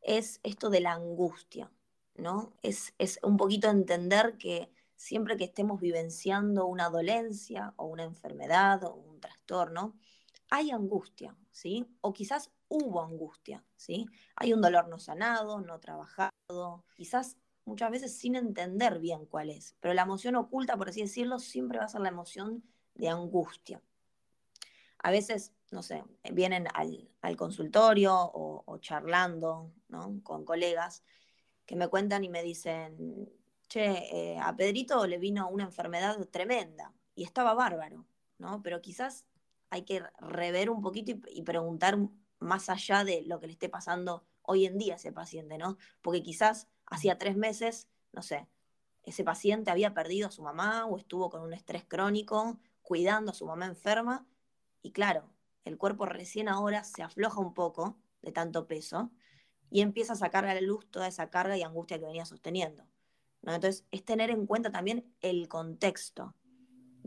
es 0.02 0.40
esto 0.44 0.70
de 0.70 0.80
la 0.80 0.94
angustia, 0.94 1.72
¿no? 2.16 2.54
Es, 2.62 2.94
es, 3.00 3.20
un 3.24 3.36
poquito 3.36 3.70
entender 3.70 4.38
que 4.38 4.72
siempre 4.96 5.38
que 5.38 5.44
estemos 5.44 5.82
vivenciando 5.82 6.66
una 6.66 6.90
dolencia 6.90 7.74
o 7.78 7.86
una 7.86 8.04
enfermedad 8.04 8.84
o 8.84 8.94
un 8.94 9.20
trastorno, 9.20 9.98
hay 10.50 10.72
angustia, 10.72 11.36
¿sí? 11.52 11.86
O 12.02 12.14
quizás 12.14 12.52
hubo 12.68 13.02
angustia, 13.02 13.64
¿sí? 13.76 14.08
Hay 14.36 14.54
un 14.54 14.62
dolor 14.62 14.88
no 14.88 15.00
sanado, 15.00 15.62
no 15.62 15.80
trabajado, 15.80 16.86
quizás 16.96 17.38
muchas 17.66 17.92
veces 17.92 18.18
sin 18.18 18.36
entender 18.36 19.00
bien 19.00 19.26
cuál 19.26 19.50
es, 19.50 19.76
pero 19.80 19.94
la 19.94 20.02
emoción 20.02 20.36
oculta, 20.36 20.78
por 20.78 20.90
así 20.90 21.02
decirlo, 21.02 21.40
siempre 21.40 21.80
va 21.80 21.86
a 21.86 21.90
ser 21.90 22.02
la 22.02 22.10
emoción 22.10 22.64
de 22.96 23.10
angustia. 23.10 23.82
A 25.02 25.12
veces, 25.12 25.54
no 25.72 25.82
sé, 25.82 26.04
vienen 26.34 26.68
al, 26.74 27.38
consultorio 27.38 28.14
o, 28.16 28.78
charlando 28.80 29.72
¿no? 29.88 30.20
con 30.24 30.44
colegas 30.44 31.04
que 31.66 31.76
me 31.76 31.88
cuentan 31.88 32.24
y 32.24 32.30
me 32.30 32.44
dicen, 32.44 33.30
che, 33.70 34.34
eh, 34.34 34.40
a 34.40 34.56
Pedrito 34.56 35.06
le 35.06 35.20
vino 35.20 35.48
una 35.50 35.64
enfermedad 35.64 36.18
tremenda 36.30 36.94
y 37.16 37.24
estaba 37.24 37.54
bárbaro, 37.54 38.06
¿no? 38.40 38.62
Pero 38.64 38.82
quizás 38.82 39.26
hay 39.70 39.84
que 39.84 40.04
rever 40.20 40.70
un 40.70 40.82
poquito 40.82 41.12
y, 41.28 41.42
preguntar 41.44 41.98
más 42.40 42.70
allá 42.70 43.04
de 43.04 43.24
lo 43.24 43.40
que 43.40 43.48
le 43.48 43.54
esté 43.54 43.70
pasando 43.70 44.26
hoy 44.42 44.66
en 44.66 44.78
día 44.78 44.94
a 44.94 44.98
ese 44.98 45.12
paciente, 45.12 45.58
¿no? 45.58 45.78
Porque 46.02 46.24
quizás 46.24 46.68
hacía 46.86 47.18
tres 47.18 47.36
meses, 47.36 47.88
no 48.12 48.22
sé, 48.22 48.48
ese 49.04 49.24
paciente 49.24 49.72
había 49.72 49.94
perdido 49.94 50.28
a 50.28 50.32
su 50.32 50.42
mamá 50.42 50.86
o 50.86 50.98
estuvo 50.98 51.30
con 51.30 51.42
un 51.42 51.54
estrés 51.54 51.84
crónico, 51.86 52.60
cuidando 52.82 53.32
a 53.32 53.36
su 53.36 53.46
mamá 53.46 53.66
enferma, 53.66 54.26
y 54.82 54.92
claro, 54.92 55.30
el 55.66 55.78
cuerpo 55.78 56.06
recién 56.06 56.48
ahora 56.50 56.84
se 56.84 57.04
afloja 57.04 57.40
un 57.40 57.54
poco 57.54 57.98
de 58.22 58.32
tanto 58.32 58.68
peso 58.68 59.12
y 59.70 59.82
empieza 59.82 60.14
a 60.14 60.16
sacar 60.16 60.46
a 60.46 60.54
la 60.54 60.62
luz 60.62 60.90
toda 60.90 61.08
esa 61.08 61.30
carga 61.30 61.58
y 61.58 61.64
angustia 61.64 62.00
que 62.00 62.06
venía 62.06 62.26
sosteniendo. 62.26 62.86
¿no? 63.42 63.54
Entonces, 63.54 63.86
es 63.92 64.04
tener 64.04 64.30
en 64.32 64.46
cuenta 64.46 64.72
también 64.72 65.14
el 65.22 65.48
contexto, 65.48 66.34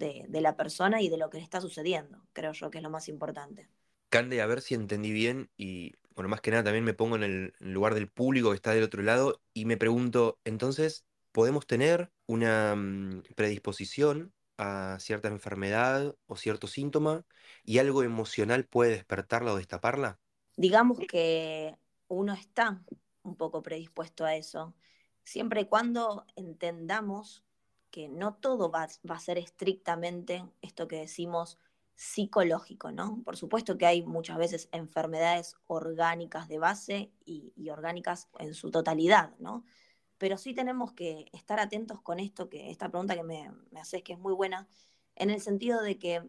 de, 0.03 0.41
la 0.41 0.57
persona 0.57 1.01
y 1.01 1.09
de 1.09 1.17
lo 1.17 1.31
que 1.31 1.39
le 1.39 1.45
está 1.45 1.61
sucediendo, 1.61 2.25
creo 2.33 2.53
yo 2.53 2.71
que 2.71 2.79
es 2.79 2.83
lo 2.83 2.91
más 2.91 3.09
importante. 3.09 3.69
Cande, 4.09 4.43
a 4.43 4.47
ver 4.47 4.61
si 4.61 4.75
entendí 4.75 5.13
bien 5.13 5.51
y, 5.57 5.93
bueno, 6.15 6.29
más 6.29 6.41
que 6.41 6.51
nada 6.51 6.65
también 6.65 6.85
me 6.85 6.95
pongo 6.95 7.17
en 7.17 7.23
el 7.23 7.55
lugar 7.61 7.95
del 7.95 8.09
público 8.09 8.51
que 8.51 8.57
está 8.57 8.73
del 8.75 8.83
otro 8.83 9.03
lado 9.03 9.41
y 9.55 9.65
me 9.65 9.77
pregunto, 9.77 10.39
entonces, 10.45 11.07
¿podemos 11.31 11.67
tener 11.67 12.11
una 12.27 12.75
mm, 12.77 13.23
predisposición 13.35 14.33
a 14.59 14.99
cierta 15.01 15.29
enfermedad 15.29 16.15
o 16.27 16.37
cierto 16.37 16.67
síntoma 16.67 17.25
y 17.65 17.79
algo 17.79 18.03
emocional 18.03 18.65
puede 18.65 18.91
despertarla 18.91 19.53
o 19.53 19.57
destaparla? 19.57 20.19
Digamos 20.57 20.99
que 20.99 21.77
uno 22.09 22.35
está 22.35 22.83
un 23.23 23.37
poco 23.37 23.63
predispuesto 23.63 24.25
a 24.25 24.35
eso, 24.35 24.75
siempre 25.25 25.63
y 25.63 25.67
cuando 25.67 26.27
entendamos 26.37 27.45
que 27.93 28.09
no 28.09 28.35
todo 28.35 28.71
va, 28.71 28.85
a 28.85 29.19
ser 29.21 29.39
estrictamente 29.39 30.45
esto 30.63 30.89
que 30.89 30.97
decimos 30.97 31.59
psicológico, 31.95 32.91
¿no? 32.91 33.23
Por 33.23 33.37
supuesto 33.37 33.79
que 33.79 33.87
hay 33.87 34.03
muchas 34.03 34.39
veces 34.39 34.69
enfermedades 34.73 35.57
orgánicas 35.67 36.49
de 36.49 36.59
base 36.59 37.13
y, 37.25 37.53
orgánicas 37.71 38.29
en 38.41 38.55
su 38.55 38.71
totalidad, 38.73 39.37
¿no? 39.39 39.65
Pero 40.19 40.39
sí 40.39 40.55
tenemos 40.55 40.93
que 40.93 41.27
estar 41.33 41.61
atentos 41.61 42.01
con 42.01 42.19
esto, 42.19 42.49
que 42.49 42.71
esta 42.71 42.89
pregunta 42.89 43.15
que 43.15 43.23
me, 43.23 43.53
me 43.71 43.81
haces 43.81 44.03
que 44.03 44.15
es 44.15 44.19
muy 44.19 44.33
buena, 44.33 44.67
en 45.15 45.31
el 45.31 45.41
sentido 45.41 45.83
de 45.83 45.99
que 45.99 46.29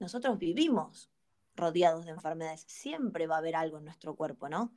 nosotros 0.00 0.38
vivimos 0.38 1.10
rodeados 1.54 2.06
de 2.06 2.12
enfermedades. 2.12 2.64
Siempre 2.66 3.26
va 3.26 3.36
a 3.36 3.38
haber 3.38 3.56
algo 3.56 3.78
en 3.78 3.84
nuestro 3.84 4.16
cuerpo, 4.16 4.48
¿no? 4.48 4.72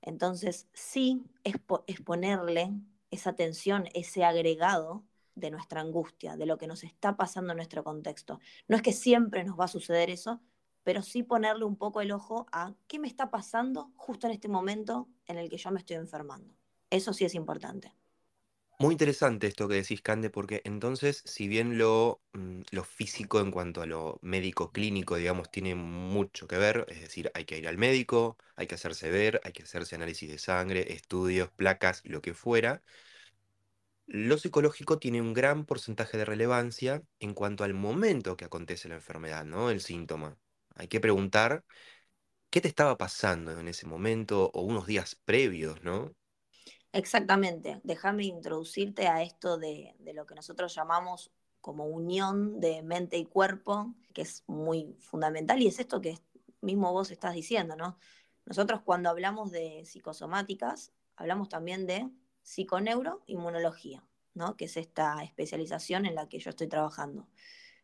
Entonces, 0.00 0.68
sí 0.72 1.24
es, 1.44 1.56
es 1.86 2.00
ponerle 2.00 2.72
esa 3.10 3.30
atención, 3.30 3.88
ese 3.94 4.24
agregado 4.24 5.04
de 5.36 5.50
nuestra 5.50 5.80
angustia, 5.80 6.36
de 6.36 6.46
lo 6.46 6.58
que 6.58 6.66
nos 6.66 6.82
está 6.82 7.16
pasando 7.16 7.52
en 7.52 7.58
nuestro 7.58 7.84
contexto. 7.84 8.40
No 8.66 8.76
es 8.76 8.82
que 8.82 8.92
siempre 8.92 9.44
nos 9.44 9.58
va 9.58 9.66
a 9.66 9.68
suceder 9.68 10.10
eso, 10.10 10.40
pero 10.82 11.02
sí 11.02 11.22
ponerle 11.22 11.64
un 11.64 11.76
poco 11.76 12.00
el 12.00 12.10
ojo 12.10 12.46
a 12.50 12.74
qué 12.88 12.98
me 12.98 13.06
está 13.06 13.30
pasando 13.30 13.92
justo 13.96 14.26
en 14.26 14.32
este 14.32 14.48
momento 14.48 15.08
en 15.26 15.38
el 15.38 15.48
que 15.48 15.58
yo 15.58 15.70
me 15.70 15.78
estoy 15.78 15.96
enfermando. 15.96 16.54
Eso 16.90 17.12
sí 17.12 17.24
es 17.24 17.34
importante. 17.34 17.92
Muy 18.78 18.92
interesante 18.92 19.46
esto 19.46 19.68
que 19.68 19.76
decís, 19.76 20.02
Cande, 20.02 20.28
porque 20.28 20.60
entonces, 20.64 21.22
si 21.24 21.48
bien 21.48 21.78
lo, 21.78 22.20
mm, 22.34 22.60
lo 22.72 22.84
físico 22.84 23.40
en 23.40 23.50
cuanto 23.50 23.80
a 23.80 23.86
lo 23.86 24.18
médico 24.20 24.70
clínico, 24.70 25.16
digamos, 25.16 25.50
tiene 25.50 25.74
mucho 25.74 26.46
que 26.46 26.58
ver, 26.58 26.84
es 26.88 27.00
decir, 27.00 27.30
hay 27.34 27.46
que 27.46 27.56
ir 27.58 27.68
al 27.68 27.78
médico, 27.78 28.36
hay 28.54 28.66
que 28.66 28.74
hacerse 28.74 29.10
ver, 29.10 29.40
hay 29.44 29.52
que 29.52 29.62
hacerse 29.62 29.94
análisis 29.96 30.30
de 30.30 30.38
sangre, 30.38 30.92
estudios, 30.92 31.50
placas, 31.50 32.02
lo 32.04 32.20
que 32.20 32.34
fuera, 32.34 32.82
lo 34.06 34.38
psicológico 34.38 34.98
tiene 34.98 35.20
un 35.20 35.32
gran 35.32 35.64
porcentaje 35.64 36.16
de 36.16 36.24
relevancia 36.24 37.02
en 37.18 37.34
cuanto 37.34 37.64
al 37.64 37.74
momento 37.74 38.36
que 38.36 38.44
acontece 38.44 38.88
la 38.88 38.94
enfermedad, 38.94 39.44
¿no? 39.44 39.70
El 39.70 39.80
síntoma. 39.80 40.38
Hay 40.74 40.88
que 40.88 41.00
preguntar 41.00 41.64
qué 42.50 42.60
te 42.60 42.68
estaba 42.68 42.96
pasando 42.96 43.58
en 43.58 43.68
ese 43.68 43.86
momento 43.86 44.50
o 44.54 44.62
unos 44.62 44.86
días 44.86 45.16
previos, 45.24 45.82
¿no? 45.82 46.14
Exactamente. 46.92 47.80
Déjame 47.82 48.24
introducirte 48.24 49.08
a 49.08 49.22
esto 49.22 49.58
de, 49.58 49.94
lo 50.14 50.24
que 50.24 50.34
nosotros 50.34 50.74
llamamos 50.74 51.32
como 51.60 51.86
unión 51.86 52.60
de 52.60 52.82
mente 52.82 53.18
y 53.18 53.26
cuerpo, 53.26 53.94
que 54.14 54.22
es 54.22 54.44
muy 54.46 54.96
fundamental 55.00 55.60
y 55.60 55.66
es 55.66 55.80
esto 55.80 56.00
que 56.00 56.18
mismo 56.60 56.92
vos 56.92 57.10
estás 57.10 57.34
diciendo, 57.34 57.76
¿no? 57.76 57.98
Nosotros 58.44 58.80
cuando 58.82 59.10
hablamos 59.10 59.50
de 59.50 59.84
psicosomáticas, 59.84 60.92
hablamos 61.16 61.48
también 61.48 61.86
de 61.86 62.08
psiconeuroinmunología, 62.46 64.04
¿no? 64.34 64.56
que 64.56 64.66
es 64.66 64.76
esta 64.76 65.22
especialización 65.24 66.06
en 66.06 66.14
la 66.14 66.28
que 66.28 66.38
yo 66.38 66.50
estoy 66.50 66.68
trabajando. 66.68 67.26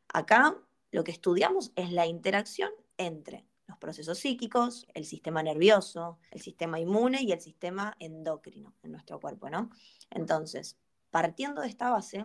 Acá 0.08 0.56
lo 0.92 1.02
que 1.02 1.10
estudiamos 1.10 1.72
es 1.74 1.90
la 1.90 2.06
interacción 2.06 2.70
entre 2.96 3.44
los 3.66 3.76
procesos 3.78 4.20
psíquicos, 4.20 4.86
el 4.94 5.04
sistema 5.04 5.42
nervioso, 5.42 6.20
el 6.30 6.40
sistema 6.40 6.78
inmune 6.78 7.22
y 7.22 7.32
el 7.32 7.40
sistema 7.40 7.96
endocrino 7.98 8.74
en 8.82 8.92
nuestro 8.92 9.18
cuerpo, 9.18 9.50
¿no? 9.50 9.70
Entonces, 10.10 10.78
partiendo 11.10 11.62
de 11.62 11.68
esta 11.68 11.90
base, 11.90 12.24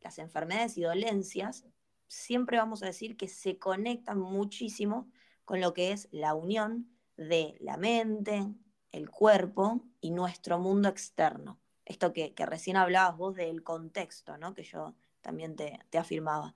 las 0.00 0.18
enfermedades 0.18 0.78
y 0.78 0.82
dolencias 0.82 1.66
siempre 2.08 2.56
vamos 2.56 2.82
a 2.82 2.86
decir 2.86 3.18
que 3.18 3.28
se 3.28 3.58
conectan 3.58 4.18
muchísimo 4.18 5.10
con 5.44 5.60
lo 5.60 5.74
que 5.74 5.92
es 5.92 6.08
la 6.10 6.34
unión 6.34 6.88
de 7.18 7.56
la 7.60 7.76
mente, 7.76 8.46
el 8.92 9.10
cuerpo 9.10 9.84
y 10.00 10.10
nuestro 10.10 10.58
mundo 10.58 10.88
externo. 10.88 11.60
Esto 11.86 12.12
que, 12.12 12.34
recién 12.36 12.76
hablabas 12.76 13.16
vos 13.16 13.34
del 13.36 13.62
contexto, 13.62 14.36
¿no? 14.36 14.52
Que 14.54 14.64
yo 14.64 14.94
también 15.22 15.56
te, 15.56 15.80
afirmaba. 15.96 16.54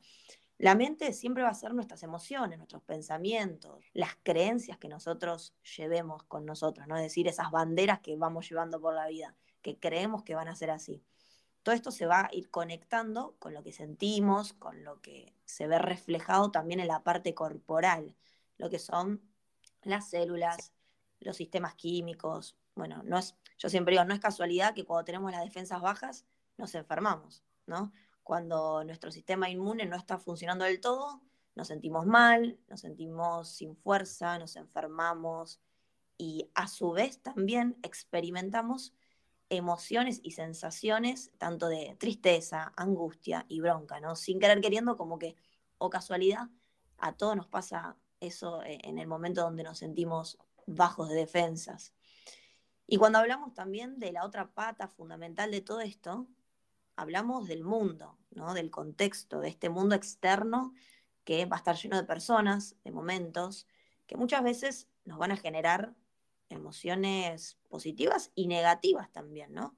La 0.58 0.74
mente 0.74 1.12
siempre 1.12 1.42
va 1.42 1.48
a 1.48 1.54
ser 1.54 1.72
nuestras 1.72 2.02
emociones, 2.02 2.58
nuestros 2.58 2.82
pensamientos, 2.82 3.82
las 3.94 4.16
creencias 4.22 4.76
que 4.76 4.88
nosotros 4.88 5.54
llevemos 5.76 6.24
con 6.24 6.44
nosotros, 6.44 6.86
¿no? 6.88 6.96
Es 6.96 7.04
decir, 7.04 7.28
esas 7.28 7.50
banderas 7.50 8.00
que 8.00 8.16
vamos 8.16 8.48
llevando 8.48 8.80
por 8.80 8.94
la 8.94 9.06
vida, 9.06 9.36
que 9.62 9.78
creemos 9.78 10.24
que 10.24 10.34
van 10.34 10.48
a 10.48 10.56
ser 10.56 10.70
así. 10.70 11.02
Todo 11.62 11.74
esto 11.74 11.92
se 11.92 12.06
va 12.06 12.22
a 12.26 12.28
ir 12.32 12.50
conectando 12.50 13.36
con 13.38 13.54
lo 13.54 13.62
que 13.62 13.72
sentimos, 13.72 14.52
con 14.54 14.82
lo 14.82 15.00
que 15.00 15.34
se 15.44 15.66
ve 15.66 15.78
reflejado 15.78 16.50
también 16.50 16.80
en 16.80 16.88
la 16.88 17.04
parte 17.04 17.34
corporal, 17.34 18.16
lo 18.58 18.68
que 18.68 18.78
son 18.78 19.22
las 19.82 20.10
células, 20.10 20.72
los 21.20 21.36
sistemas 21.36 21.74
químicos. 21.74 22.56
Bueno, 22.80 23.02
no 23.04 23.18
es, 23.18 23.36
yo 23.58 23.68
siempre 23.68 23.92
digo, 23.92 24.06
no 24.06 24.14
es 24.14 24.20
casualidad 24.20 24.72
que 24.72 24.86
cuando 24.86 25.04
tenemos 25.04 25.30
las 25.30 25.44
defensas 25.44 25.82
bajas 25.82 26.24
nos 26.56 26.74
enfermamos, 26.74 27.44
¿no? 27.66 27.92
Cuando 28.22 28.82
nuestro 28.84 29.10
sistema 29.10 29.50
inmune 29.50 29.84
no 29.84 29.96
está 29.96 30.18
funcionando 30.18 30.64
del 30.64 30.80
todo, 30.80 31.20
nos 31.54 31.68
sentimos 31.68 32.06
mal, 32.06 32.58
nos 32.68 32.80
sentimos 32.80 33.50
sin 33.50 33.76
fuerza, 33.76 34.38
nos 34.38 34.56
enfermamos 34.56 35.60
y 36.16 36.50
a 36.54 36.68
su 36.68 36.92
vez 36.92 37.20
también 37.20 37.76
experimentamos 37.82 38.94
emociones 39.50 40.18
y 40.22 40.30
sensaciones 40.30 41.32
tanto 41.36 41.68
de 41.68 41.96
tristeza, 42.00 42.72
angustia 42.78 43.44
y 43.46 43.60
bronca, 43.60 44.00
¿no? 44.00 44.16
Sin 44.16 44.40
querer 44.40 44.62
queriendo 44.62 44.96
como 44.96 45.18
que, 45.18 45.36
o 45.76 45.90
casualidad, 45.90 46.48
a 46.96 47.12
todos 47.12 47.36
nos 47.36 47.46
pasa 47.46 47.98
eso 48.20 48.62
eh, 48.62 48.78
en 48.84 48.96
el 48.98 49.06
momento 49.06 49.42
donde 49.42 49.64
nos 49.64 49.76
sentimos 49.76 50.38
bajos 50.66 51.10
de 51.10 51.16
defensas. 51.16 51.92
Y 52.92 52.96
cuando 52.96 53.20
hablamos 53.20 53.54
también 53.54 54.00
de 54.00 54.10
la 54.10 54.24
otra 54.24 54.50
pata 54.50 54.88
fundamental 54.88 55.52
de 55.52 55.60
todo 55.60 55.80
esto, 55.80 56.26
hablamos 56.96 57.46
del 57.46 57.62
mundo, 57.62 58.18
¿no? 58.32 58.52
del 58.52 58.68
contexto, 58.68 59.38
de 59.38 59.48
este 59.48 59.68
mundo 59.68 59.94
externo 59.94 60.74
que 61.22 61.46
va 61.46 61.54
a 61.54 61.58
estar 61.58 61.76
lleno 61.76 61.96
de 61.96 62.02
personas, 62.02 62.74
de 62.82 62.90
momentos, 62.90 63.68
que 64.08 64.16
muchas 64.16 64.42
veces 64.42 64.88
nos 65.04 65.18
van 65.18 65.30
a 65.30 65.36
generar 65.36 65.94
emociones 66.48 67.58
positivas 67.68 68.32
y 68.34 68.48
negativas 68.48 69.12
también, 69.12 69.54
¿no? 69.54 69.76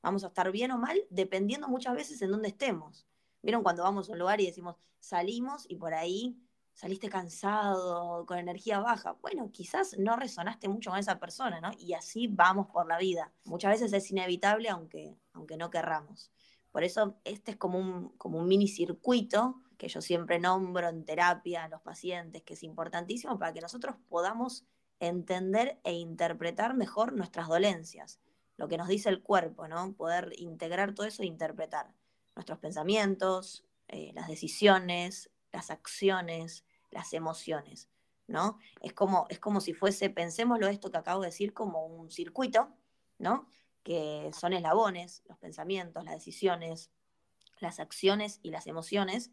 Vamos 0.00 0.24
a 0.24 0.28
estar 0.28 0.50
bien 0.50 0.70
o 0.70 0.78
mal 0.78 0.98
dependiendo 1.10 1.68
muchas 1.68 1.94
veces 1.94 2.22
en 2.22 2.30
dónde 2.30 2.48
estemos. 2.48 3.06
¿Vieron 3.42 3.62
cuando 3.62 3.82
vamos 3.82 4.08
a 4.08 4.12
un 4.12 4.18
lugar 4.18 4.40
y 4.40 4.46
decimos, 4.46 4.76
salimos 4.98 5.66
y 5.68 5.76
por 5.76 5.92
ahí 5.92 6.40
saliste 6.76 7.08
cansado, 7.08 8.24
con 8.26 8.38
energía 8.38 8.78
baja? 8.78 9.16
Bueno, 9.22 9.50
quizás 9.50 9.98
no 9.98 10.14
resonaste 10.14 10.68
mucho 10.68 10.90
con 10.90 10.98
esa 11.00 11.18
persona, 11.18 11.60
¿no? 11.60 11.72
Y 11.78 11.94
así 11.94 12.28
vamos 12.28 12.68
por 12.68 12.86
la 12.86 12.98
vida. 12.98 13.32
Muchas 13.44 13.72
veces 13.72 13.92
es 13.92 14.10
inevitable 14.10 14.68
aunque, 14.68 15.16
aunque 15.32 15.56
no 15.56 15.70
querramos. 15.70 16.30
Por 16.70 16.84
eso 16.84 17.16
este 17.24 17.52
es 17.52 17.56
como 17.56 17.78
un, 17.78 18.10
como 18.18 18.38
un 18.38 18.46
mini 18.46 18.68
circuito 18.68 19.62
que 19.78 19.88
yo 19.88 20.02
siempre 20.02 20.38
nombro 20.38 20.88
en 20.88 21.04
terapia 21.04 21.64
a 21.64 21.68
los 21.68 21.80
pacientes, 21.80 22.42
que 22.42 22.52
es 22.52 22.62
importantísimo 22.62 23.38
para 23.38 23.54
que 23.54 23.62
nosotros 23.62 23.96
podamos 24.08 24.66
entender 25.00 25.80
e 25.82 25.94
interpretar 25.94 26.74
mejor 26.74 27.14
nuestras 27.14 27.48
dolencias, 27.48 28.20
lo 28.58 28.68
que 28.68 28.76
nos 28.76 28.88
dice 28.88 29.08
el 29.08 29.22
cuerpo, 29.22 29.66
¿no? 29.66 29.94
Poder 29.94 30.32
integrar 30.36 30.94
todo 30.94 31.06
eso 31.06 31.22
e 31.22 31.26
interpretar 31.26 31.94
nuestros 32.34 32.58
pensamientos, 32.58 33.64
eh, 33.88 34.12
las 34.14 34.28
decisiones, 34.28 35.30
las 35.52 35.70
acciones, 35.70 36.65
las 36.96 37.12
emociones, 37.12 37.90
¿no? 38.26 38.58
Es 38.80 38.94
como, 38.94 39.26
es 39.28 39.38
como 39.38 39.60
si 39.60 39.74
fuese, 39.74 40.08
pensémoslo 40.08 40.66
esto 40.68 40.90
que 40.90 40.96
acabo 40.96 41.20
de 41.20 41.28
decir, 41.28 41.52
como 41.52 41.84
un 41.86 42.10
circuito, 42.10 42.74
¿no? 43.18 43.46
que 43.86 44.32
son 44.32 44.52
eslabones, 44.52 45.22
los 45.28 45.38
pensamientos, 45.38 46.02
las 46.02 46.14
decisiones, 46.14 46.90
las 47.60 47.78
acciones 47.78 48.40
y 48.42 48.50
las 48.50 48.66
emociones, 48.66 49.30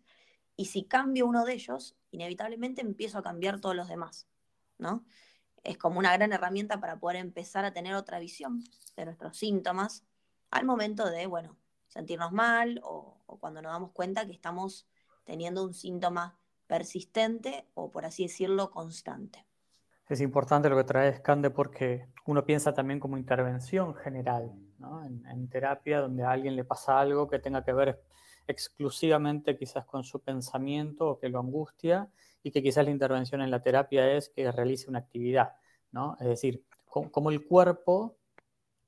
y 0.55 0.65
si 0.65 0.83
cambio 0.83 1.25
uno 1.25 1.43
de 1.43 1.53
ellos, 1.53 1.95
inevitablemente 2.11 2.81
empiezo 2.81 3.17
a 3.17 3.23
cambiar 3.23 3.59
todos 3.59 3.75
los 3.75 3.87
demás, 3.87 4.27
¿no? 4.77 5.03
Es 5.63 5.79
como 5.79 5.97
una 5.97 6.13
gran 6.13 6.33
herramienta 6.33 6.79
para 6.79 6.99
poder 6.99 7.17
empezar 7.17 7.65
a 7.65 7.73
tener 7.73 7.95
otra 7.95 8.19
visión 8.19 8.63
de 8.95 9.05
nuestros 9.05 9.37
síntomas 9.37 10.03
al 10.51 10.65
momento 10.65 11.09
de, 11.09 11.25
bueno, 11.25 11.57
sentirnos 11.87 12.31
mal 12.31 12.79
o, 12.83 13.23
o 13.25 13.39
cuando 13.39 13.59
nos 13.63 13.71
damos 13.71 13.89
cuenta 13.91 14.27
que 14.27 14.33
estamos 14.33 14.85
teniendo 15.23 15.63
un 15.63 15.73
síntoma 15.73 16.37
persistente 16.73 17.67
o, 17.75 17.91
por 17.91 18.03
así 18.03 18.23
decirlo, 18.23 18.71
constante. 18.71 19.45
Es 20.09 20.21
importante 20.21 20.69
lo 20.69 20.75
que 20.75 20.83
trae 20.83 21.15
Scande 21.15 21.51
porque 21.51 22.07
uno 22.25 22.43
piensa 22.43 22.73
también 22.73 22.99
como 22.99 23.15
intervención 23.15 23.93
general, 23.93 24.51
¿no? 24.79 25.05
en, 25.05 25.47
terapia, 25.49 26.01
donde 26.01 26.23
a 26.23 26.31
alguien 26.31 26.55
le 26.55 26.63
pasa 26.63 26.99
algo 26.99 27.29
que 27.29 27.37
tenga 27.37 27.63
que 27.63 27.73
ver 27.73 28.01
exclusivamente 28.47 29.55
quizás 29.55 29.85
con 29.85 30.03
su 30.03 30.19
pensamiento 30.21 31.09
o 31.09 31.19
que 31.19 31.29
lo 31.29 31.39
angustia 31.39 32.09
y 32.41 32.49
que 32.49 32.63
quizás 32.63 32.85
la 32.85 32.91
intervención 32.91 33.43
en 33.43 33.51
la 33.51 33.61
terapia 33.61 34.11
es 34.11 34.29
que 34.29 34.51
realice 34.51 34.89
una 34.89 34.97
actividad, 34.97 35.53
¿no? 35.91 36.17
Es 36.19 36.27
decir, 36.27 36.65
como 36.89 37.29
el 37.29 37.45
cuerpo 37.45 38.17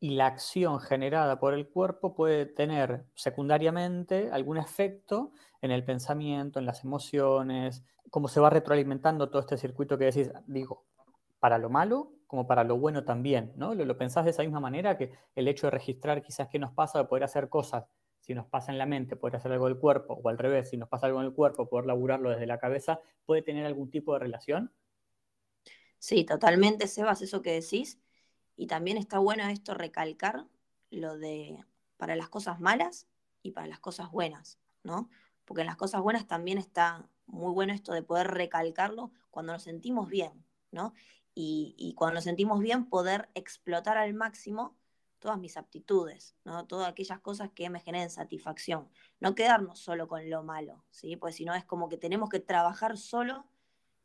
y 0.06 0.12
la 0.12 0.28
acción 0.28 0.80
generada 0.80 1.40
por 1.40 1.56
el 1.56 1.68
cuerpo 1.68 2.14
puede 2.14 2.46
tener 2.46 3.08
secundariamente 3.16 4.30
algún 4.32 4.58
efecto 4.58 5.32
en 5.64 5.72
el 5.72 5.84
pensamiento, 5.84 6.60
en 6.60 6.68
las 6.68 6.84
emociones, 6.84 7.84
cómo 8.12 8.28
se 8.28 8.40
va 8.40 8.52
retroalimentando 8.52 9.32
todo 9.32 9.40
este 9.40 9.58
circuito 9.58 9.98
que 9.98 10.06
decís, 10.06 10.32
digo, 10.46 10.86
para 11.40 11.58
lo 11.58 11.72
malo 11.72 12.12
como 12.28 12.46
para 12.46 12.64
lo 12.64 12.78
bueno 12.78 13.04
también, 13.04 13.52
¿no? 13.56 13.74
¿Lo, 13.74 13.98
pensás 13.98 14.26
de 14.26 14.30
esa 14.30 14.44
misma 14.44 14.60
manera 14.60 14.96
que 14.96 15.12
el 15.34 15.48
hecho 15.48 15.66
de 15.66 15.72
registrar 15.72 16.22
quizás 16.22 16.50
qué 16.50 16.60
nos 16.60 16.72
pasa, 16.72 17.00
de 17.00 17.06
poder 17.06 17.24
hacer 17.24 17.50
cosas, 17.50 17.86
si 18.20 18.36
nos 18.36 18.46
pasa 18.46 18.72
en 18.72 18.78
la 18.78 18.86
mente, 18.86 19.16
poder 19.16 19.38
hacer 19.38 19.54
algo 19.54 19.66
del 19.66 19.80
cuerpo, 19.80 20.22
o 20.24 20.30
al 20.30 20.38
revés, 20.38 20.70
si 20.70 20.78
nos 20.78 20.88
pasa 20.88 21.08
algo 21.08 21.20
en 21.20 21.26
el 21.26 21.34
cuerpo, 21.34 21.68
poder 21.68 21.88
laburarlo 21.88 22.30
desde 22.30 22.46
la 22.46 22.60
cabeza, 22.60 23.00
puede 23.26 23.42
tener 23.42 23.66
algún 23.66 23.90
tipo 23.90 24.14
de 24.14 24.20
relación? 24.20 24.72
Sí, 25.98 26.26
totalmente, 26.26 26.86
Sebas, 26.86 27.24
eso 27.24 27.42
que 27.42 27.54
decís. 27.54 28.00
Y 28.56 28.68
también 28.68 28.98
está 28.98 29.20
bueno 29.20 29.48
esto 29.48 29.74
recalcar 29.74 30.48
lo 30.90 31.18
de 31.18 31.64
para 31.98 32.16
las 32.16 32.30
cosas 32.30 32.60
malas 32.60 33.08
y 33.42 33.52
para 33.52 33.68
las 33.68 33.80
cosas 33.80 34.12
buenas, 34.12 34.60
¿no? 34.84 35.10
Porque 35.46 35.62
en 35.62 35.68
las 35.68 35.78
cosas 35.78 36.02
buenas 36.02 36.28
también 36.28 36.58
está 36.58 37.08
muy 37.26 37.52
bueno 37.54 37.74
esto 37.74 37.94
de 37.94 38.04
poder 38.04 38.28
recalcarlo 38.28 39.12
cuando 39.30 39.54
nos 39.54 39.64
sentimos 39.64 40.10
bien, 40.10 40.46
¿no? 40.72 40.94
Y, 41.34 41.76
y 41.78 41.94
cuando 41.94 42.16
nos 42.16 42.24
sentimos 42.24 42.60
bien, 42.60 42.86
poder 42.86 43.30
explotar 43.34 43.98
al 43.98 44.14
máximo 44.14 44.76
todas 45.20 45.40
mis 45.40 45.58
aptitudes, 45.58 46.36
¿no? 46.44 46.66
Todas 46.66 46.88
aquellas 46.88 47.20
cosas 47.20 47.50
que 47.54 47.70
me 47.70 47.80
generen 47.80 48.10
satisfacción. 48.10 48.90
No 49.20 49.36
quedarnos 49.36 49.80
solo 49.80 50.08
con 50.08 50.30
lo 50.30 50.44
malo, 50.44 50.86
¿sí? 50.92 51.16
Pues 51.16 51.36
si 51.36 51.46
no 51.46 51.56
es 51.56 51.66
como 51.66 51.90
que 51.90 51.98
tenemos 51.98 52.30
que 52.30 52.40
trabajar 52.40 52.98
solo 52.98 53.46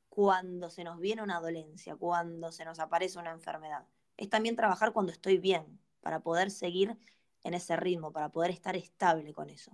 cuando 0.09 0.71
se 0.71 0.83
nos 0.85 0.99
viene 0.99 1.23
una 1.23 1.40
dolencia, 1.40 1.97
cuando 1.97 2.52
se 2.52 2.64
nos 2.64 2.78
aparece 2.78 3.19
una 3.19 3.30
enfermedad. 3.30 3.87
Es 4.21 4.29
también 4.29 4.55
trabajar 4.55 4.93
cuando 4.93 5.12
estoy 5.12 5.39
bien, 5.39 5.81
para 6.03 6.21
poder 6.21 6.50
seguir 6.50 6.95
en 7.43 7.55
ese 7.55 7.75
ritmo, 7.77 8.12
para 8.12 8.29
poder 8.29 8.50
estar 8.50 8.77
estable 8.77 9.33
con 9.33 9.49
eso. 9.49 9.73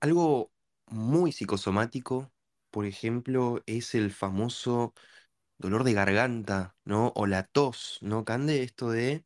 Algo 0.00 0.52
muy 0.86 1.32
psicosomático, 1.32 2.30
por 2.70 2.86
ejemplo, 2.86 3.64
es 3.66 3.96
el 3.96 4.12
famoso 4.12 4.94
dolor 5.58 5.82
de 5.82 5.94
garganta, 5.94 6.76
¿no? 6.84 7.12
O 7.16 7.26
la 7.26 7.42
tos, 7.42 7.98
¿no, 8.02 8.24
Cande? 8.24 8.62
Esto 8.62 8.90
de 8.90 9.24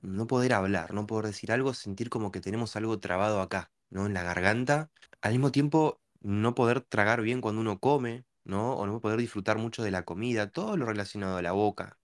no 0.00 0.26
poder 0.26 0.54
hablar, 0.54 0.94
no 0.94 1.06
poder 1.06 1.26
decir 1.26 1.52
algo, 1.52 1.74
sentir 1.74 2.08
como 2.08 2.32
que 2.32 2.40
tenemos 2.40 2.76
algo 2.76 2.98
trabado 3.00 3.42
acá, 3.42 3.70
¿no? 3.90 4.06
En 4.06 4.14
la 4.14 4.22
garganta. 4.22 4.90
Al 5.20 5.32
mismo 5.32 5.52
tiempo, 5.52 6.00
no 6.22 6.54
poder 6.54 6.80
tragar 6.80 7.20
bien 7.20 7.42
cuando 7.42 7.60
uno 7.60 7.78
come, 7.80 8.24
¿no? 8.44 8.76
O 8.76 8.86
no 8.86 8.98
poder 9.02 9.18
disfrutar 9.18 9.58
mucho 9.58 9.82
de 9.82 9.90
la 9.90 10.06
comida, 10.06 10.50
todo 10.50 10.78
lo 10.78 10.86
relacionado 10.86 11.36
a 11.36 11.42
la 11.42 11.52
boca. 11.52 11.98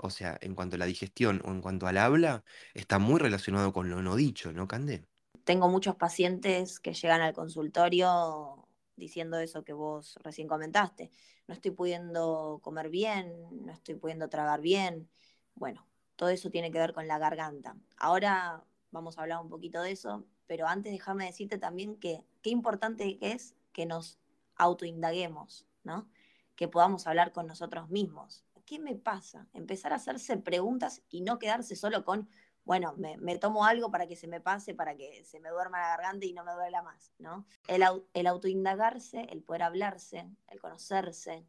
O 0.00 0.10
sea, 0.10 0.38
en 0.40 0.54
cuanto 0.54 0.76
a 0.76 0.78
la 0.78 0.86
digestión 0.86 1.40
o 1.44 1.50
en 1.50 1.60
cuanto 1.60 1.86
al 1.86 1.98
habla, 1.98 2.44
está 2.74 2.98
muy 2.98 3.18
relacionado 3.18 3.72
con 3.72 3.90
lo 3.90 4.02
no 4.02 4.16
dicho, 4.16 4.52
¿no, 4.52 4.66
Cande? 4.68 5.04
Tengo 5.44 5.68
muchos 5.68 5.96
pacientes 5.96 6.80
que 6.80 6.94
llegan 6.94 7.20
al 7.20 7.32
consultorio 7.32 8.68
diciendo 8.96 9.38
eso 9.38 9.64
que 9.64 9.72
vos 9.72 10.18
recién 10.22 10.48
comentaste. 10.48 11.10
No 11.46 11.54
estoy 11.54 11.70
pudiendo 11.70 12.60
comer 12.62 12.90
bien, 12.90 13.32
no 13.64 13.72
estoy 13.72 13.94
pudiendo 13.94 14.28
tragar 14.28 14.60
bien. 14.60 15.08
Bueno, 15.54 15.86
todo 16.16 16.28
eso 16.28 16.50
tiene 16.50 16.70
que 16.70 16.78
ver 16.78 16.92
con 16.92 17.06
la 17.06 17.18
garganta. 17.18 17.76
Ahora 17.96 18.64
vamos 18.90 19.18
a 19.18 19.22
hablar 19.22 19.40
un 19.40 19.48
poquito 19.48 19.80
de 19.82 19.92
eso, 19.92 20.26
pero 20.46 20.66
antes 20.66 20.92
déjame 20.92 21.26
decirte 21.26 21.58
también 21.58 21.96
que 21.96 22.24
qué 22.42 22.50
importante 22.50 23.18
es 23.20 23.54
que 23.72 23.86
nos 23.86 24.18
autoindaguemos, 24.56 25.66
¿no? 25.84 26.08
Que 26.56 26.68
podamos 26.68 27.06
hablar 27.06 27.32
con 27.32 27.46
nosotros 27.46 27.88
mismos. 27.88 28.44
¿Qué 28.68 28.78
me 28.78 28.96
pasa? 28.96 29.46
Empezar 29.54 29.94
a 29.94 29.96
hacerse 29.96 30.36
preguntas 30.36 31.02
y 31.08 31.22
no 31.22 31.38
quedarse 31.38 31.74
solo 31.74 32.04
con, 32.04 32.28
bueno, 32.64 32.94
me, 32.98 33.38
tomo 33.38 33.64
algo 33.64 33.90
para 33.90 34.06
que 34.06 34.14
se 34.14 34.28
me 34.28 34.42
pase, 34.42 34.74
para 34.74 34.94
que 34.94 35.24
se 35.24 35.40
me 35.40 35.48
duerma 35.48 35.80
la 35.80 35.88
garganta 35.88 36.26
y 36.26 36.34
no 36.34 36.44
me 36.44 36.52
duela 36.52 36.82
más, 36.82 37.14
¿no? 37.18 37.46
El, 37.66 37.82
el 38.12 38.26
autoindagarse, 38.26 39.22
el 39.30 39.42
poder 39.42 39.62
hablarse, 39.62 40.28
el 40.48 40.60
conocerse 40.60 41.46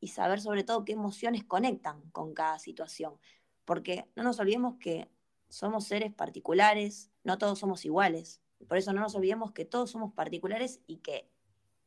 y 0.00 0.08
saber 0.08 0.40
sobre 0.40 0.64
todo 0.64 0.84
qué 0.84 0.94
emociones 0.94 1.44
conectan 1.44 2.00
con 2.10 2.34
cada 2.34 2.58
situación 2.58 3.14
porque 3.64 4.08
no 4.16 4.24
nos 4.24 4.40
olvidemos 4.40 4.74
que 4.80 5.08
somos 5.48 5.84
seres 5.84 6.12
particulares, 6.12 7.12
no 7.22 7.38
todos 7.38 7.60
somos 7.60 7.84
iguales. 7.84 8.40
Por 8.66 8.76
eso 8.76 8.92
no 8.92 9.02
nos 9.02 9.14
olvidemos 9.14 9.52
que 9.52 9.66
todos 9.66 9.92
somos 9.92 10.14
particulares 10.14 10.80
y 10.88 10.96
que 10.96 11.30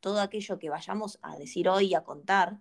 todo 0.00 0.22
aquello 0.22 0.58
que 0.58 0.70
vayamos 0.70 1.18
a 1.20 1.36
decir 1.36 1.68
hoy, 1.68 1.92
a 1.92 2.02
contar, 2.02 2.60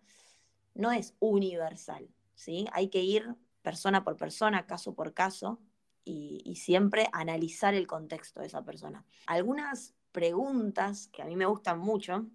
no 0.73 0.91
es 0.91 1.15
universal. 1.19 2.09
¿sí? 2.35 2.67
Hay 2.73 2.89
que 2.89 3.01
ir 3.01 3.35
persona 3.61 4.03
por 4.03 4.17
persona, 4.17 4.65
caso 4.65 4.93
por 4.95 5.13
caso, 5.13 5.59
y, 6.05 6.55
siempre 6.55 7.07
analizar 7.11 7.75
el 7.75 7.85
contexto 7.85 8.39
de 8.39 8.47
esa 8.47 8.63
persona. 8.63 9.05
Algunas 9.27 9.93
preguntas 10.11 11.07
que 11.07 11.21
a 11.21 11.25
mí 11.25 11.35
me 11.35 11.45
gustan 11.45 11.77
mucho, 11.77 12.25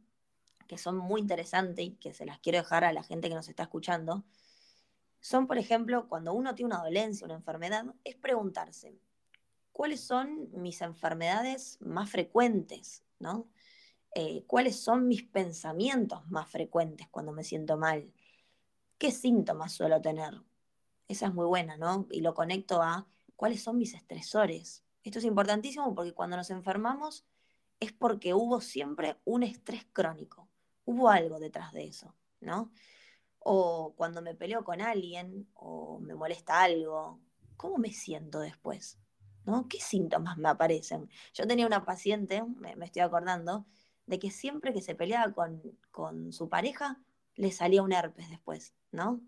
que 0.69 0.79
son 0.79 0.97
muy 0.97 1.21
interesantes 1.21 1.85
y 1.85 1.91
que 1.97 2.13
se 2.15 2.25
las 2.25 2.39
quiero 2.39 2.59
dejar 2.59 2.85
a 2.85 2.93
la 2.93 3.03
gente 3.03 3.29
que 3.29 3.35
nos 3.35 3.49
está 3.49 3.65
escuchando, 3.65 4.25
son, 5.21 5.47
por 5.47 5.59
ejemplo, 5.59 6.09
cuando 6.09 6.35
uno 6.35 6.55
tiene 6.55 6.75
una 6.75 6.85
dolencia, 6.85 7.25
una 7.25 7.35
enfermedad, 7.35 7.87
es 8.05 8.15
preguntarse, 8.15 8.97
¿cuáles 9.73 10.01
son 10.01 10.51
mis 10.53 10.81
enfermedades 10.83 11.79
más 11.81 12.11
frecuentes? 12.11 13.03
¿no? 13.19 13.49
Eh, 14.15 14.45
¿Cuáles 14.47 14.79
son 14.79 15.09
mis 15.09 15.23
pensamientos 15.25 16.27
más 16.31 16.49
frecuentes 16.49 17.09
cuando 17.09 17.33
me 17.33 17.43
siento 17.43 17.77
mal? 17.77 18.13
¿Qué 18.99 19.11
síntomas 19.11 19.73
suelo 19.73 20.01
tener? 20.01 20.43
Esa 21.09 21.27
es 21.27 21.35
muy 21.35 21.47
buena, 21.47 21.77
¿no? 21.77 22.07
Y 22.11 22.21
lo 22.21 22.35
conecto 22.35 22.83
a 22.83 23.07
cuáles 23.37 23.63
son 23.63 23.79
mis 23.79 23.95
estresores. 23.95 24.85
Esto 25.03 25.19
es 25.19 25.25
importantísimo 25.25 25.95
porque 25.95 26.15
cuando 26.15 26.37
nos 26.37 26.51
enfermamos 26.51 27.27
es 27.81 27.93
porque 27.93 28.35
hubo 28.35 28.61
siempre 28.61 29.17
un 29.25 29.43
estrés 29.43 29.87
crónico, 29.93 30.49
hubo 30.85 31.11
algo 31.11 31.39
detrás 31.39 31.73
de 31.73 31.85
eso, 31.85 32.15
¿no? 32.41 32.71
o 33.45 33.95
cuando 33.97 34.23
me 34.23 34.35
peleo 34.35 34.65
con 34.65 34.81
alguien 34.81 35.47
o 35.55 36.01
me 36.01 36.15
molesta 36.15 36.63
algo, 36.63 37.21
¿cómo 37.57 37.77
me 37.77 37.93
siento 37.93 38.41
después? 38.41 38.99
¿Qué 39.69 39.79
síntomas 39.79 40.39
me 40.39 40.49
aparecen? 40.49 41.11
Yo 41.35 41.47
tenía 41.47 41.67
una 41.67 41.85
paciente, 41.85 42.43
me, 42.43 42.75
estoy 42.83 43.03
acordando, 43.03 43.67
de 44.07 44.19
que 44.19 44.31
siempre 44.31 44.73
que 44.73 44.81
se 44.81 44.95
peleaba 44.95 45.35
con, 45.91 46.33
su 46.33 46.49
pareja, 46.49 46.99
le 47.37 47.53
salía 47.53 47.83
un 47.83 47.93
herpes 47.93 48.31
después, 48.31 48.75
¿no? 48.93 49.21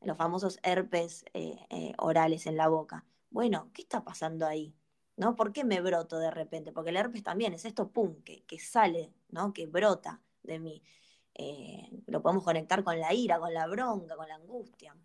Los 0.00 0.16
famosos 0.16 0.58
herpes 0.62 1.24
eh, 1.34 1.58
eh, 1.70 1.92
orales 1.98 2.46
en 2.46 2.56
la 2.56 2.68
boca. 2.68 3.04
Bueno, 3.30 3.70
¿qué 3.72 3.82
está 3.82 4.04
pasando 4.04 4.46
ahí? 4.46 4.74
¿No? 5.16 5.34
¿Por 5.36 5.52
qué 5.52 5.64
me 5.64 5.80
broto 5.80 6.18
de 6.18 6.30
repente? 6.30 6.72
Porque 6.72 6.90
el 6.90 6.96
herpes 6.96 7.22
también 7.22 7.54
es 7.54 7.64
esto, 7.64 7.90
pum, 7.90 8.22
que, 8.22 8.44
que 8.44 8.58
sale, 8.58 9.12
¿no? 9.30 9.52
Que 9.52 9.66
brota 9.66 10.20
de 10.42 10.58
mí. 10.58 10.82
Eh, 11.34 11.90
lo 12.06 12.22
podemos 12.22 12.44
conectar 12.44 12.82
con 12.84 12.98
la 12.98 13.12
ira, 13.12 13.38
con 13.38 13.52
la 13.52 13.66
bronca, 13.66 14.16
con 14.16 14.28
la 14.28 14.36
angustia. 14.36 14.96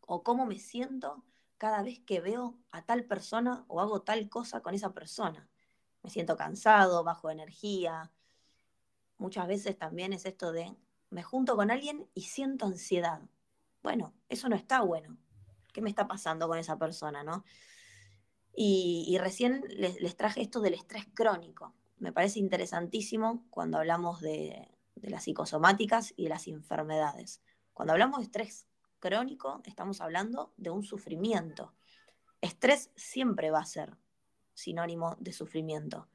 O 0.00 0.22
cómo 0.22 0.46
me 0.46 0.58
siento 0.58 1.24
cada 1.58 1.82
vez 1.82 2.00
que 2.00 2.20
veo 2.20 2.58
a 2.72 2.84
tal 2.84 3.04
persona 3.04 3.64
o 3.68 3.80
hago 3.80 4.02
tal 4.02 4.28
cosa 4.28 4.60
con 4.62 4.74
esa 4.74 4.92
persona. 4.92 5.48
Me 6.02 6.10
siento 6.10 6.36
cansado, 6.36 7.04
bajo 7.04 7.30
energía. 7.30 8.10
Muchas 9.18 9.46
veces 9.46 9.78
también 9.78 10.12
es 10.12 10.26
esto 10.26 10.50
de, 10.52 10.74
me 11.12 11.22
junto 11.22 11.56
con 11.56 11.70
alguien 11.70 12.08
y 12.14 12.22
siento 12.22 12.66
ansiedad. 12.66 13.20
Bueno, 13.82 14.14
eso 14.28 14.48
no 14.48 14.56
está 14.56 14.80
bueno. 14.80 15.18
¿Qué 15.72 15.82
me 15.82 15.90
está 15.90 16.08
pasando 16.08 16.48
con 16.48 16.58
esa 16.58 16.78
persona, 16.78 17.22
no? 17.22 17.44
Y, 18.54 19.16
recién 19.18 19.64
les 19.68 20.16
traje 20.16 20.42
esto 20.42 20.60
del 20.60 20.74
estrés 20.74 21.06
crónico. 21.14 21.74
Me 21.98 22.12
parece 22.12 22.38
interesantísimo 22.38 23.46
cuando 23.50 23.78
hablamos 23.78 24.20
de, 24.20 24.68
de 24.94 25.10
las 25.10 25.24
psicosomáticas 25.24 26.12
y 26.16 26.24
de 26.24 26.28
las 26.30 26.48
enfermedades. 26.48 27.42
Cuando 27.72 27.92
hablamos 27.92 28.18
de 28.18 28.24
estrés 28.24 28.66
crónico, 28.98 29.62
estamos 29.64 30.00
hablando 30.00 30.52
de 30.56 30.70
un 30.70 30.82
sufrimiento. 30.82 31.74
Estrés 32.40 32.90
siempre 32.96 33.50
va 33.50 33.60
a 33.60 33.66
ser 33.66 33.96
sinónimo 34.54 35.16
de 35.20 35.32
sufrimiento. 35.32 36.08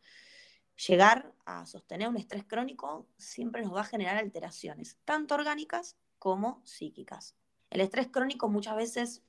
Llegar 0.86 1.34
a 1.46 1.66
sostener 1.66 2.08
un 2.08 2.18
estrés 2.18 2.44
crónico 2.46 3.08
siempre 3.18 3.64
nos 3.64 3.74
va 3.74 3.82
a 3.82 3.86
generar 3.86 4.18
alteraciones, 4.18 4.98
tanto 5.06 5.34
orgánicas 5.34 5.98
como 6.20 6.62
psíquicas. 6.66 7.36
El 7.72 7.82
estrés 7.82 8.10
crónico 8.10 8.48
muchas 8.48 8.76
veces, 8.76 9.24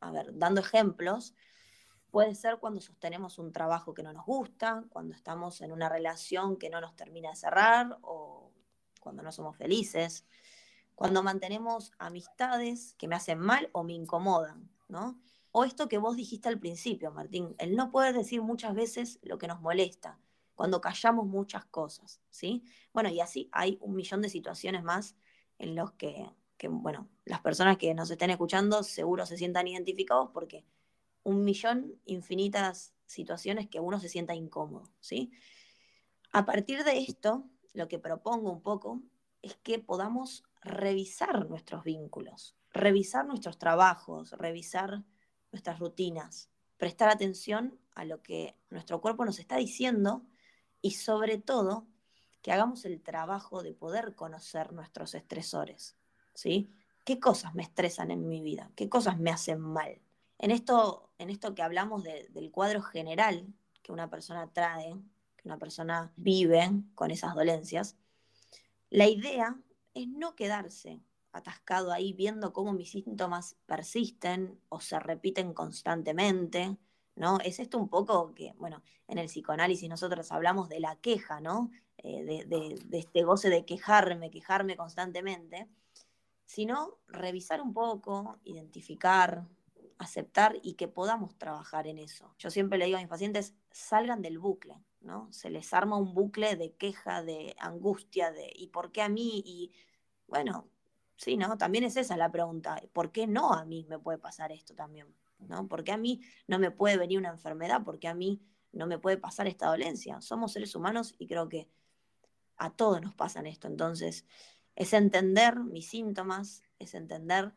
a 0.00 0.12
ver, 0.12 0.30
dando 0.38 0.60
ejemplos, 0.60 1.34
puede 2.12 2.34
ser 2.36 2.58
cuando 2.58 2.80
sostenemos 2.80 3.38
un 3.38 3.52
trabajo 3.52 3.94
que 3.94 4.02
no 4.02 4.12
nos 4.12 4.24
gusta, 4.24 4.84
cuando 4.90 5.14
estamos 5.14 5.60
en 5.60 5.72
una 5.72 5.88
relación 5.88 6.56
que 6.56 6.70
no 6.70 6.80
nos 6.80 6.94
termina 6.94 7.30
de 7.30 7.36
cerrar 7.36 7.98
o 8.02 8.52
cuando 9.00 9.22
no 9.22 9.32
somos 9.32 9.56
felices, 9.56 10.24
cuando 10.94 11.22
mantenemos 11.24 11.90
amistades 11.98 12.94
que 12.94 13.08
me 13.08 13.16
hacen 13.16 13.40
mal 13.40 13.70
o 13.72 13.82
me 13.82 13.94
incomodan, 13.94 14.70
¿no? 14.88 15.18
O 15.50 15.64
esto 15.64 15.88
que 15.88 15.98
vos 15.98 16.16
dijiste 16.16 16.48
al 16.48 16.60
principio, 16.60 17.10
Martín, 17.10 17.56
el 17.58 17.74
no 17.74 17.90
poder 17.90 18.14
decir 18.14 18.40
muchas 18.40 18.74
veces 18.74 19.18
lo 19.22 19.38
que 19.38 19.48
nos 19.48 19.60
molesta, 19.60 20.18
cuando 20.54 20.80
callamos 20.80 21.26
muchas 21.26 21.64
cosas, 21.66 22.20
¿sí? 22.30 22.64
Bueno, 22.92 23.08
y 23.08 23.20
así 23.20 23.48
hay 23.52 23.78
un 23.80 23.94
millón 23.94 24.22
de 24.22 24.28
situaciones 24.28 24.82
más 24.82 25.16
en 25.58 25.74
los 25.74 25.92
que, 25.92 26.28
bueno, 26.68 27.08
las 27.24 27.40
personas 27.40 27.78
que 27.78 27.94
nos 27.94 28.10
estén 28.10 28.30
escuchando 28.30 28.82
seguro 28.82 29.26
se 29.26 29.36
sientan 29.36 29.66
identificados 29.66 30.30
porque 30.32 30.64
un 31.22 31.44
millón 31.44 32.00
infinitas 32.04 32.94
situaciones 33.06 33.68
que 33.68 33.80
uno 33.80 34.00
se 34.00 34.08
sienta 34.08 34.34
incómodo, 34.34 34.90
¿sí? 35.00 35.30
A 36.32 36.44
partir 36.44 36.84
de 36.84 36.98
esto, 36.98 37.44
lo 37.74 37.88
que 37.88 37.98
propongo 37.98 38.50
un 38.50 38.62
poco 38.62 39.02
es 39.42 39.56
que 39.56 39.78
podamos 39.78 40.44
revisar 40.62 41.48
nuestros 41.48 41.84
vínculos, 41.84 42.56
revisar 42.70 43.26
nuestros 43.26 43.58
trabajos, 43.58 44.32
revisar 44.32 45.04
nuestras 45.50 45.78
rutinas, 45.78 46.50
prestar 46.76 47.10
atención 47.10 47.78
a 47.94 48.04
lo 48.04 48.22
que 48.22 48.56
nuestro 48.70 49.00
cuerpo 49.00 49.24
nos 49.24 49.38
está 49.38 49.56
diciendo 49.56 50.24
y 50.82 50.92
sobre 50.92 51.38
todo 51.38 51.86
que 52.42 52.52
hagamos 52.52 52.84
el 52.84 53.00
trabajo 53.00 53.62
de 53.62 53.72
poder 53.72 54.14
conocer 54.14 54.72
nuestros 54.72 55.14
estresores, 55.14 55.96
¿sí? 56.34 56.70
¿Qué 57.04 57.18
cosas 57.18 57.54
me 57.54 57.62
estresan 57.62 58.10
en 58.10 58.28
mi 58.28 58.42
vida? 58.42 58.70
¿Qué 58.76 58.88
cosas 58.88 59.18
me 59.18 59.30
hacen 59.30 59.60
mal? 59.60 60.00
En 60.38 60.50
esto, 60.50 61.10
en 61.18 61.30
esto 61.30 61.54
que 61.54 61.62
hablamos 61.62 62.02
del 62.04 62.50
cuadro 62.50 62.82
general 62.82 63.46
que 63.82 63.92
una 63.92 64.10
persona 64.10 64.52
trae 64.52 65.00
una 65.44 65.58
persona 65.58 66.12
vive 66.16 66.70
con 66.94 67.10
esas 67.10 67.34
dolencias, 67.34 67.96
la 68.90 69.08
idea 69.08 69.58
es 69.94 70.08
no 70.08 70.34
quedarse 70.34 71.00
atascado 71.32 71.92
ahí 71.92 72.12
viendo 72.12 72.52
cómo 72.52 72.72
mis 72.72 72.90
síntomas 72.90 73.56
persisten 73.66 74.60
o 74.68 74.80
se 74.80 74.98
repiten 75.00 75.54
constantemente, 75.54 76.76
¿no? 77.16 77.38
Es 77.40 77.60
esto 77.60 77.78
un 77.78 77.88
poco 77.88 78.34
que, 78.34 78.54
bueno, 78.58 78.82
en 79.08 79.18
el 79.18 79.26
psicoanálisis 79.26 79.88
nosotros 79.88 80.30
hablamos 80.32 80.68
de 80.68 80.80
la 80.80 80.96
queja, 80.96 81.40
¿no? 81.40 81.70
Eh, 81.98 82.24
de, 82.24 82.78
de, 82.84 82.98
este 82.98 83.22
goce 83.22 83.48
de 83.48 83.64
quejarme, 83.64 84.30
quejarme 84.30 84.76
constantemente, 84.76 85.68
sino 86.44 86.98
revisar 87.06 87.60
un 87.60 87.72
poco, 87.72 88.38
identificar, 88.44 89.46
aceptar 89.98 90.58
y 90.62 90.74
que 90.74 90.88
podamos 90.88 91.38
trabajar 91.38 91.86
en 91.86 91.98
eso. 91.98 92.34
Yo 92.38 92.50
siempre 92.50 92.78
le 92.78 92.86
digo 92.86 92.98
a 92.98 93.00
mis 93.00 93.08
pacientes, 93.08 93.54
salgan 93.70 94.20
del 94.20 94.38
bucle, 94.38 94.82
¿no? 95.00 95.32
Se 95.32 95.48
les 95.50 95.72
arma 95.72 95.96
un 95.96 96.12
bucle 96.14 96.56
de 96.56 96.72
queja, 96.72 97.22
de 97.22 97.54
angustia, 97.58 98.32
de 98.32 98.52
¿y 98.54 98.68
por 98.68 98.90
qué 98.90 99.02
a 99.02 99.08
mí? 99.08 99.42
Y 99.46 99.72
bueno, 100.26 100.68
sí, 101.16 101.36
¿no? 101.36 101.56
También 101.56 101.84
es 101.84 101.96
esa 101.96 102.16
la 102.16 102.32
pregunta, 102.32 102.82
¿por 102.92 103.12
qué 103.12 103.26
no 103.26 103.52
a 103.52 103.64
mí 103.64 103.86
me 103.88 103.98
puede 103.98 104.18
pasar 104.18 104.50
esto 104.50 104.74
también? 104.74 105.06
¿No? 105.48 105.68
¿Por 105.68 105.84
qué 105.84 105.92
a 105.92 105.96
mí 105.96 106.20
no 106.46 106.58
me 106.58 106.70
puede 106.70 106.96
venir 106.96 107.18
una 107.18 107.30
enfermedad? 107.30 107.82
¿Por 107.84 107.98
qué 107.98 108.08
a 108.08 108.14
mí 108.14 108.42
no 108.72 108.86
me 108.86 108.98
puede 108.98 109.16
pasar 109.16 109.46
esta 109.46 109.68
dolencia? 109.68 110.20
Somos 110.20 110.52
seres 110.52 110.74
humanos 110.74 111.14
y 111.18 111.26
creo 111.26 111.48
que 111.48 111.68
a 112.56 112.70
todos 112.70 113.00
nos 113.02 113.14
pasan 113.14 113.46
esto. 113.46 113.66
Entonces, 113.66 114.24
es 114.76 114.92
entender 114.92 115.58
mis 115.58 115.88
síntomas, 115.88 116.62
es 116.78 116.94
entender 116.94 117.52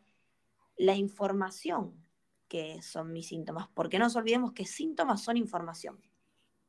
la 0.77 0.95
información 0.95 2.05
que 2.47 2.81
son 2.81 3.11
mis 3.11 3.27
síntomas, 3.27 3.67
porque 3.73 3.97
no 3.97 4.05
nos 4.05 4.15
olvidemos 4.15 4.51
que 4.53 4.65
síntomas 4.65 5.21
son 5.21 5.37
información, 5.37 6.01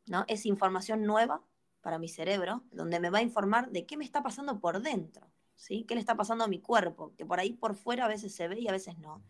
¿no? 0.06 0.24
Es 0.28 0.46
información 0.46 1.02
nueva 1.02 1.44
para 1.80 1.98
mi 1.98 2.08
cerebro, 2.08 2.64
donde 2.72 2.98
me 2.98 3.10
va 3.10 3.18
a 3.18 3.22
informar 3.22 3.70
de 3.70 3.86
qué 3.86 3.96
me 3.96 4.04
está 4.04 4.22
pasando 4.22 4.58
por 4.58 4.80
dentro, 4.80 5.30
¿sí? 5.54 5.84
¿Qué 5.84 5.94
le 5.94 6.00
está 6.00 6.16
pasando 6.16 6.44
a 6.44 6.48
mi 6.48 6.60
cuerpo? 6.60 7.14
Que 7.16 7.26
por 7.26 7.40
ahí 7.40 7.52
por 7.52 7.74
fuera 7.74 8.06
a 8.06 8.08
veces 8.08 8.34
se 8.34 8.48
ve 8.48 8.60
y 8.60 8.68
a 8.68 8.72
veces 8.72 8.98
no. 8.98 9.22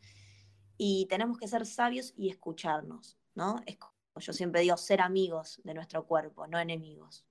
Y 0.78 1.06
tenemos 1.08 1.38
que 1.38 1.48
ser 1.48 1.66
sabios 1.66 2.14
y 2.16 2.30
escucharnos, 2.30 3.18
¿no? 3.34 3.60
Es 3.66 3.76
como 3.78 3.94
yo 4.20 4.32
siempre 4.32 4.62
digo, 4.62 4.76
ser 4.76 5.00
amigos 5.02 5.60
de 5.64 5.74
nuestro 5.74 6.06
cuerpo, 6.06 6.46
no 6.46 6.58
enemigos. 6.58 7.26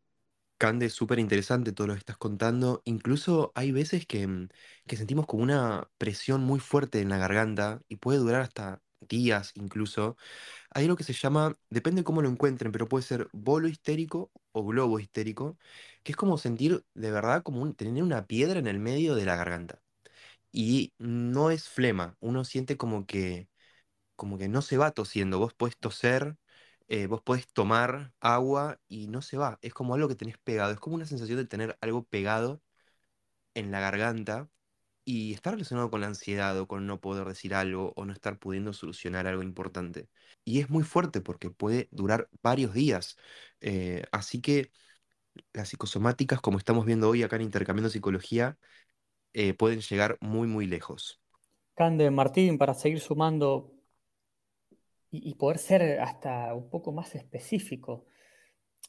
Cande, 0.58 0.90
súper 0.90 1.20
interesante 1.20 1.74
todo 1.74 1.88
lo 1.88 1.94
que 1.94 2.00
estás 2.00 2.18
contando. 2.18 2.82
Incluso 2.86 3.52
hay 3.56 3.72
veces 3.74 4.06
que, 4.08 4.26
mm, 4.26 4.48
que 4.88 4.96
sentimos 4.98 5.26
como 5.28 5.44
una 5.44 5.90
presión 5.98 6.42
muy 6.44 6.60
fuerte 6.62 7.02
en 7.02 7.10
la 7.10 7.18
garganta 7.18 7.82
y 7.90 7.98
puede 7.98 8.20
durar 8.20 8.42
hasta 8.42 8.82
días 9.02 9.52
incluso. 9.56 10.16
Hay 10.72 10.86
algo 10.86 10.98
que 10.98 11.04
se 11.06 11.14
llama, 11.14 11.58
depende 11.70 12.06
cómo 12.06 12.22
lo 12.24 12.30
encuentren, 12.30 12.72
pero 12.74 12.88
puede 12.90 13.04
ser 13.06 13.30
bolo 13.34 13.68
histérico 13.70 14.32
o 14.54 14.66
globo 14.66 15.00
histérico, 15.02 15.58
que 16.04 16.14
es 16.14 16.18
como 16.18 16.38
sentir 16.40 16.86
de 16.96 17.12
verdad 17.12 17.44
como 17.44 17.74
tener 17.76 18.04
una 18.04 18.28
piedra 18.28 18.60
en 18.60 18.68
el 18.68 18.80
medio 18.80 19.16
de 19.16 19.26
la 19.26 19.38
garganta. 19.38 19.84
Y 20.58 20.94
no 21.00 21.52
es 21.52 21.68
flema, 21.70 22.16
uno 22.22 22.46
siente 22.46 22.78
como 22.78 23.06
que, 23.06 23.50
como 24.16 24.38
que 24.38 24.50
no 24.50 24.62
se 24.62 24.78
va 24.78 24.92
tosiendo. 24.92 25.40
Vos 25.40 25.54
podés 25.54 25.78
toser, 25.78 26.38
eh, 26.90 27.08
vos 27.08 27.22
podés 27.24 27.48
tomar 27.50 28.14
agua 28.22 28.80
y 28.88 29.08
no 29.08 29.22
se 29.22 29.38
va. 29.38 29.60
Es 29.62 29.74
como 29.74 29.96
algo 29.96 30.08
que 30.10 30.16
tenés 30.16 30.38
pegado. 30.40 30.74
Es 30.74 30.80
como 30.80 30.96
una 30.98 31.06
sensación 31.08 31.38
de 31.40 31.46
tener 31.48 31.78
algo 31.82 32.06
pegado 32.06 32.62
en 33.56 33.72
la 33.72 33.80
garganta 33.82 34.50
y 35.06 35.34
está 35.34 35.52
relacionado 35.52 35.92
con 35.92 36.02
la 36.02 36.08
ansiedad 36.08 36.60
o 36.60 36.68
con 36.68 36.88
no 36.88 37.02
poder 37.02 37.28
decir 37.28 37.56
algo 37.56 37.94
o 37.98 38.06
no 38.06 38.14
estar 38.14 38.40
pudiendo 38.40 38.74
solucionar 38.74 39.28
algo 39.28 39.44
importante. 39.44 40.10
Y 40.46 40.62
es 40.62 40.70
muy 40.70 40.84
fuerte 40.84 41.22
porque 41.22 41.50
puede 41.52 41.90
durar 41.92 42.30
varios 42.44 42.74
días. 42.74 43.18
Eh, 43.62 44.06
así 44.12 44.42
que 44.42 44.72
las 45.54 45.70
psicosomáticas, 45.70 46.42
como 46.42 46.58
estamos 46.58 46.86
viendo 46.86 47.10
hoy 47.10 47.24
acá 47.24 47.36
en 47.38 47.44
Intercambiando 47.44 47.90
Psicología, 47.90 48.58
eh, 49.38 49.54
pueden 49.54 49.82
llegar 49.82 50.18
muy, 50.22 50.48
muy 50.48 50.66
lejos. 50.66 51.22
Cande, 51.74 52.10
Martín, 52.10 52.58
para 52.58 52.74
seguir 52.74 53.02
sumando 53.02 53.74
y, 55.12 55.36
poder 55.36 55.58
ser 55.58 56.00
hasta 56.00 56.54
un 56.54 56.70
poco 56.70 56.94
más 56.94 57.16
específico, 57.16 58.06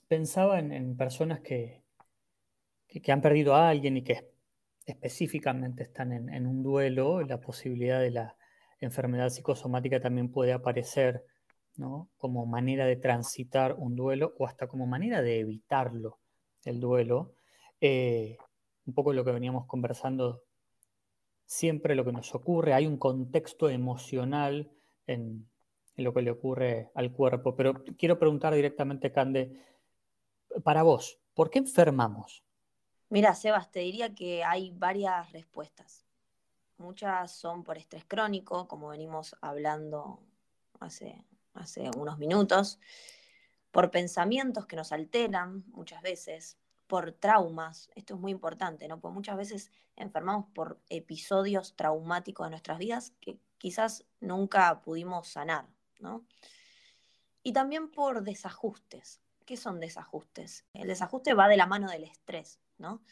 pensaba 0.06 0.60
en, 0.60 0.96
personas 0.96 1.40
que, 1.40 1.82
que, 2.86 3.10
han 3.10 3.20
perdido 3.20 3.56
a 3.56 3.68
alguien 3.68 3.96
y 3.96 4.04
que 4.04 4.30
específicamente 4.84 5.82
están 5.82 6.12
en, 6.12 6.46
un 6.46 6.62
duelo, 6.62 7.22
la 7.22 7.40
posibilidad 7.40 8.00
de 8.00 8.12
la 8.12 8.36
enfermedad 8.78 9.30
psicosomática 9.30 10.00
también 10.00 10.30
puede 10.30 10.52
aparecer 10.52 11.24
¿no? 11.74 12.08
como 12.18 12.46
manera 12.46 12.86
de 12.86 12.94
transitar 12.94 13.74
un 13.74 13.96
duelo 13.96 14.32
o 14.38 14.46
hasta 14.46 14.68
como 14.68 14.86
manera 14.86 15.22
de 15.22 15.40
evitarlo, 15.40 16.20
el 16.64 16.78
duelo. 16.78 17.34
Eh, 17.80 18.38
un 18.86 18.94
poco 18.94 19.12
lo 19.12 19.24
que 19.24 19.32
veníamos 19.32 19.66
conversando, 19.66 20.42
siempre 21.44 21.94
lo 21.94 22.04
que 22.04 22.12
nos 22.12 22.34
ocurre, 22.34 22.72
hay 22.72 22.86
un 22.86 22.98
contexto 22.98 23.68
emocional 23.68 24.70
en, 25.06 25.48
lo 25.96 26.12
que 26.12 26.22
le 26.22 26.30
ocurre 26.30 26.90
al 26.94 27.10
cuerpo, 27.12 27.56
pero 27.56 27.82
quiero 27.96 28.18
preguntar 28.18 28.54
directamente, 28.54 29.12
Cande, 29.12 29.58
para 30.62 30.82
vos, 30.82 31.18
¿por 31.34 31.48
qué 31.48 31.58
enfermamos? 31.58 32.44
Mira, 33.08 33.34
Sebas, 33.34 33.70
te 33.70 33.80
diría 33.80 34.14
que 34.14 34.44
hay 34.44 34.72
varias 34.72 35.32
respuestas. 35.32 36.04
Muchas 36.76 37.32
son 37.32 37.64
por 37.64 37.78
estrés 37.78 38.04
crónico, 38.04 38.68
como 38.68 38.88
venimos 38.88 39.34
hablando 39.40 40.20
hace, 40.80 41.24
hace 41.54 41.90
unos 41.96 42.18
minutos, 42.18 42.78
por 43.70 43.90
pensamientos 43.90 44.66
que 44.66 44.76
nos 44.76 44.92
alteran 44.92 45.64
muchas 45.68 46.02
veces, 46.02 46.58
por 46.86 47.12
traumas, 47.12 47.90
esto 47.94 48.14
es 48.14 48.20
muy 48.20 48.32
importante, 48.32 48.88
¿no? 48.88 49.00
Porque 49.00 49.14
muchas 49.14 49.36
veces 49.36 49.72
enfermamos 49.96 50.46
por 50.54 50.80
episodios 50.88 51.74
traumáticos 51.76 52.46
de 52.46 52.50
nuestras 52.50 52.78
vidas 52.78 53.12
que 53.20 53.38
quizás 53.58 54.04
nunca 54.20 54.80
pudimos 54.82 55.28
sanar, 55.28 55.66
¿no? 55.98 56.24
Y 57.42 57.52
también 57.52 57.90
por 57.90 58.22
desajustes. 58.22 59.20
¿Qué 59.44 59.56
son 59.56 59.78
desajustes? 59.78 60.64
El 60.72 60.88
desajuste 60.88 61.34
va 61.34 61.46
de 61.46 61.56
la 61.56 61.66
mano 61.66 61.88
del 61.88 62.04
estrés. 62.04 62.58
¿no? 62.78 63.02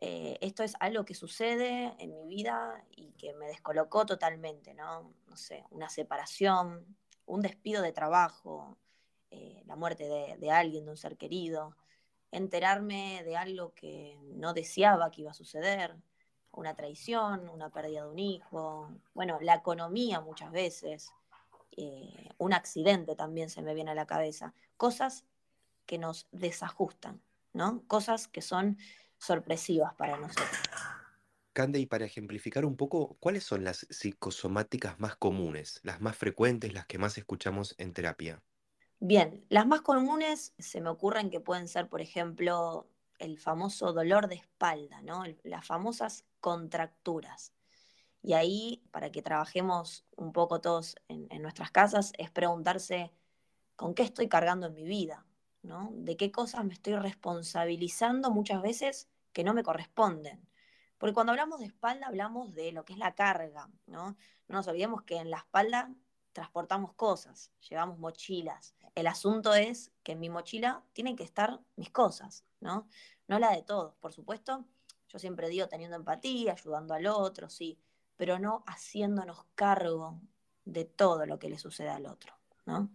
Eh, 0.00 0.38
esto 0.40 0.62
es 0.62 0.74
algo 0.80 1.04
que 1.04 1.14
sucede 1.14 1.94
en 1.98 2.14
mi 2.14 2.26
vida 2.26 2.84
y 2.90 3.12
que 3.12 3.32
me 3.34 3.46
descolocó 3.46 4.04
totalmente, 4.04 4.74
¿no? 4.74 5.14
No 5.28 5.36
sé, 5.36 5.64
una 5.70 5.88
separación, 5.88 6.96
un 7.26 7.40
despido 7.40 7.80
de 7.82 7.92
trabajo, 7.92 8.76
eh, 9.30 9.62
la 9.66 9.76
muerte 9.76 10.04
de, 10.08 10.36
de, 10.38 10.50
alguien, 10.50 10.84
de 10.84 10.90
un 10.90 10.96
ser 10.96 11.16
querido, 11.16 11.76
enterarme 12.34 13.22
de 13.24 13.36
algo 13.36 13.72
que 13.74 14.18
no 14.34 14.54
deseaba 14.54 15.10
que 15.10 15.22
iba 15.22 15.30
a 15.30 15.34
suceder, 15.34 15.96
una 16.50 16.74
traición, 16.74 17.48
una 17.48 17.70
pérdida 17.70 18.02
de 18.02 18.10
un 18.10 18.18
hijo, 18.18 18.90
bueno, 19.14 19.38
la 19.40 19.54
economía 19.54 20.20
muchas 20.20 20.50
veces, 20.50 21.12
eh, 21.76 22.28
un 22.38 22.52
accidente 22.52 23.14
también 23.14 23.50
se 23.50 23.62
me 23.62 23.74
viene 23.74 23.92
a 23.92 23.94
la 23.94 24.06
cabeza, 24.06 24.52
cosas 24.76 25.24
que 25.86 25.98
nos 25.98 26.26
desajustan, 26.32 27.20
¿no? 27.52 27.82
Cosas 27.86 28.26
que 28.26 28.42
son 28.42 28.78
sorpresivas 29.18 29.94
para 29.94 30.16
nosotros. 30.16 30.50
Cande, 31.52 31.78
y 31.78 31.86
para 31.86 32.04
ejemplificar 32.04 32.64
un 32.64 32.76
poco, 32.76 33.16
¿cuáles 33.20 33.44
son 33.44 33.62
las 33.62 33.86
psicosomáticas 33.90 34.98
más 34.98 35.14
comunes, 35.14 35.78
las 35.84 36.00
más 36.00 36.16
frecuentes, 36.16 36.74
las 36.74 36.86
que 36.86 36.98
más 36.98 37.16
escuchamos 37.16 37.76
en 37.78 37.92
terapia? 37.92 38.42
Bien, 39.00 39.44
las 39.48 39.66
más 39.66 39.82
comunes 39.82 40.54
se 40.58 40.80
me 40.80 40.88
ocurren 40.88 41.30
que 41.30 41.40
pueden 41.40 41.68
ser, 41.68 41.88
por 41.88 42.00
ejemplo, 42.00 42.88
el 43.18 43.38
famoso 43.38 43.92
dolor 43.92 44.28
de 44.28 44.36
espalda, 44.36 45.02
¿no? 45.02 45.24
Las 45.42 45.66
famosas 45.66 46.24
contracturas. 46.40 47.52
Y 48.22 48.32
ahí, 48.32 48.82
para 48.90 49.10
que 49.12 49.22
trabajemos 49.22 50.06
un 50.16 50.32
poco 50.32 50.60
todos 50.60 50.96
en, 51.08 51.42
nuestras 51.42 51.70
casas, 51.70 52.12
es 52.18 52.30
preguntarse 52.30 53.12
con 53.76 53.94
qué 53.94 54.02
estoy 54.02 54.28
cargando 54.28 54.68
en 54.68 54.74
mi 54.74 54.84
vida, 54.84 55.26
¿no? 55.62 55.90
De 55.92 56.16
qué 56.16 56.32
cosas 56.32 56.64
me 56.64 56.72
estoy 56.72 56.96
responsabilizando 56.96 58.30
muchas 58.30 58.62
veces 58.62 59.08
que 59.32 59.44
no 59.44 59.52
me 59.52 59.62
corresponden. 59.62 60.48
Porque 60.98 61.14
cuando 61.14 61.32
hablamos 61.32 61.60
de 61.60 61.66
espalda 61.66 62.06
hablamos 62.06 62.54
de 62.54 62.72
lo 62.72 62.84
que 62.84 62.94
es 62.94 62.98
la 62.98 63.14
carga, 63.14 63.68
¿no? 63.86 64.16
No 64.48 64.56
nos 64.56 64.68
olvidemos 64.68 65.02
que 65.02 65.16
en 65.16 65.30
la 65.30 65.38
espalda 65.38 65.90
transportamos 66.32 66.94
cosas, 66.94 67.52
llevamos 67.68 67.98
mochilas. 67.98 68.74
El 68.94 69.06
asunto 69.06 69.54
es 69.54 69.92
que 70.02 70.12
en 70.12 70.20
mi 70.20 70.30
mochila 70.30 70.84
tienen 70.92 71.16
que 71.16 71.24
estar 71.24 71.60
mis 71.76 71.90
cosas, 71.90 72.44
¿no? 72.60 72.88
No 73.26 73.38
la 73.38 73.52
de 73.52 73.62
todos, 73.62 73.94
por 73.96 74.12
supuesto. 74.12 74.64
Yo 75.08 75.18
siempre 75.18 75.48
digo 75.48 75.68
teniendo 75.68 75.96
empatía, 75.96 76.52
ayudando 76.52 76.94
al 76.94 77.06
otro, 77.06 77.48
sí, 77.48 77.78
pero 78.16 78.38
no 78.38 78.64
haciéndonos 78.66 79.44
cargo 79.54 80.20
de 80.64 80.84
todo 80.84 81.26
lo 81.26 81.38
que 81.38 81.48
le 81.48 81.58
sucede 81.58 81.90
al 81.90 82.06
otro, 82.06 82.34
¿no? 82.66 82.90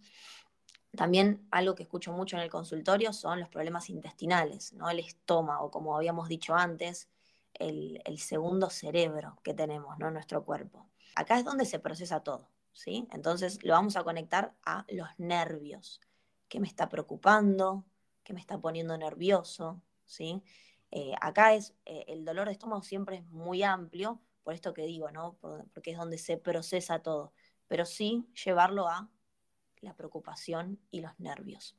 También 0.96 1.48
algo 1.52 1.76
que 1.76 1.84
escucho 1.84 2.12
mucho 2.12 2.36
en 2.36 2.42
el 2.42 2.50
consultorio 2.50 3.14
son 3.14 3.40
los 3.40 3.50
problemas 3.50 3.90
intestinales, 3.90 4.74
¿no? 4.74 4.90
El 4.90 5.00
estómago, 5.00 5.70
como 5.70 5.96
habíamos 5.96 6.28
dicho 6.30 6.56
antes, 6.56 7.10
el, 7.54 8.02
segundo 8.18 8.70
cerebro 8.70 9.38
que 9.44 9.54
tenemos, 9.54 9.98
¿no? 10.00 10.10
Nuestro 10.12 10.44
cuerpo. 10.44 10.88
Acá 11.16 11.38
es 11.38 11.46
donde 11.46 11.66
se 11.66 11.80
procesa 11.80 12.22
todo, 12.22 12.50
¿sí? 12.74 13.08
Entonces 13.12 13.64
lo 13.64 13.74
vamos 13.74 13.96
a 13.96 14.04
conectar 14.04 14.56
a 14.66 14.86
los 14.90 15.08
nervios. 15.18 16.02
¿Qué 16.48 16.60
me 16.60 16.68
está 16.68 16.90
preocupando? 16.90 17.86
¿Qué 18.24 18.34
me 18.34 18.40
está 18.40 18.60
poniendo 18.60 18.98
nervioso? 18.98 19.82
¿Sí? 20.06 20.42
Eh, 20.92 21.14
acá 21.22 21.54
es, 21.54 21.76
eh, 21.86 22.06
el 22.08 22.26
dolor 22.26 22.48
de 22.48 22.54
estómago 22.54 22.82
siempre 22.82 23.18
es 23.18 23.26
muy 23.28 23.64
amplio 23.64 24.22
por 24.44 24.56
esto 24.56 24.74
que 24.74 24.86
digo, 24.86 25.12
¿no? 25.12 25.38
porque 25.74 25.92
es 25.92 25.98
donde 25.98 26.18
se 26.18 26.38
procesa 26.38 27.04
todo, 27.04 27.34
pero 27.68 27.86
sí 27.86 28.28
llevarlo 28.44 28.88
a 28.88 29.08
la 29.82 29.94
preocupación 29.96 30.80
y 30.90 31.02
los 31.02 31.20
nervios. 31.20 31.78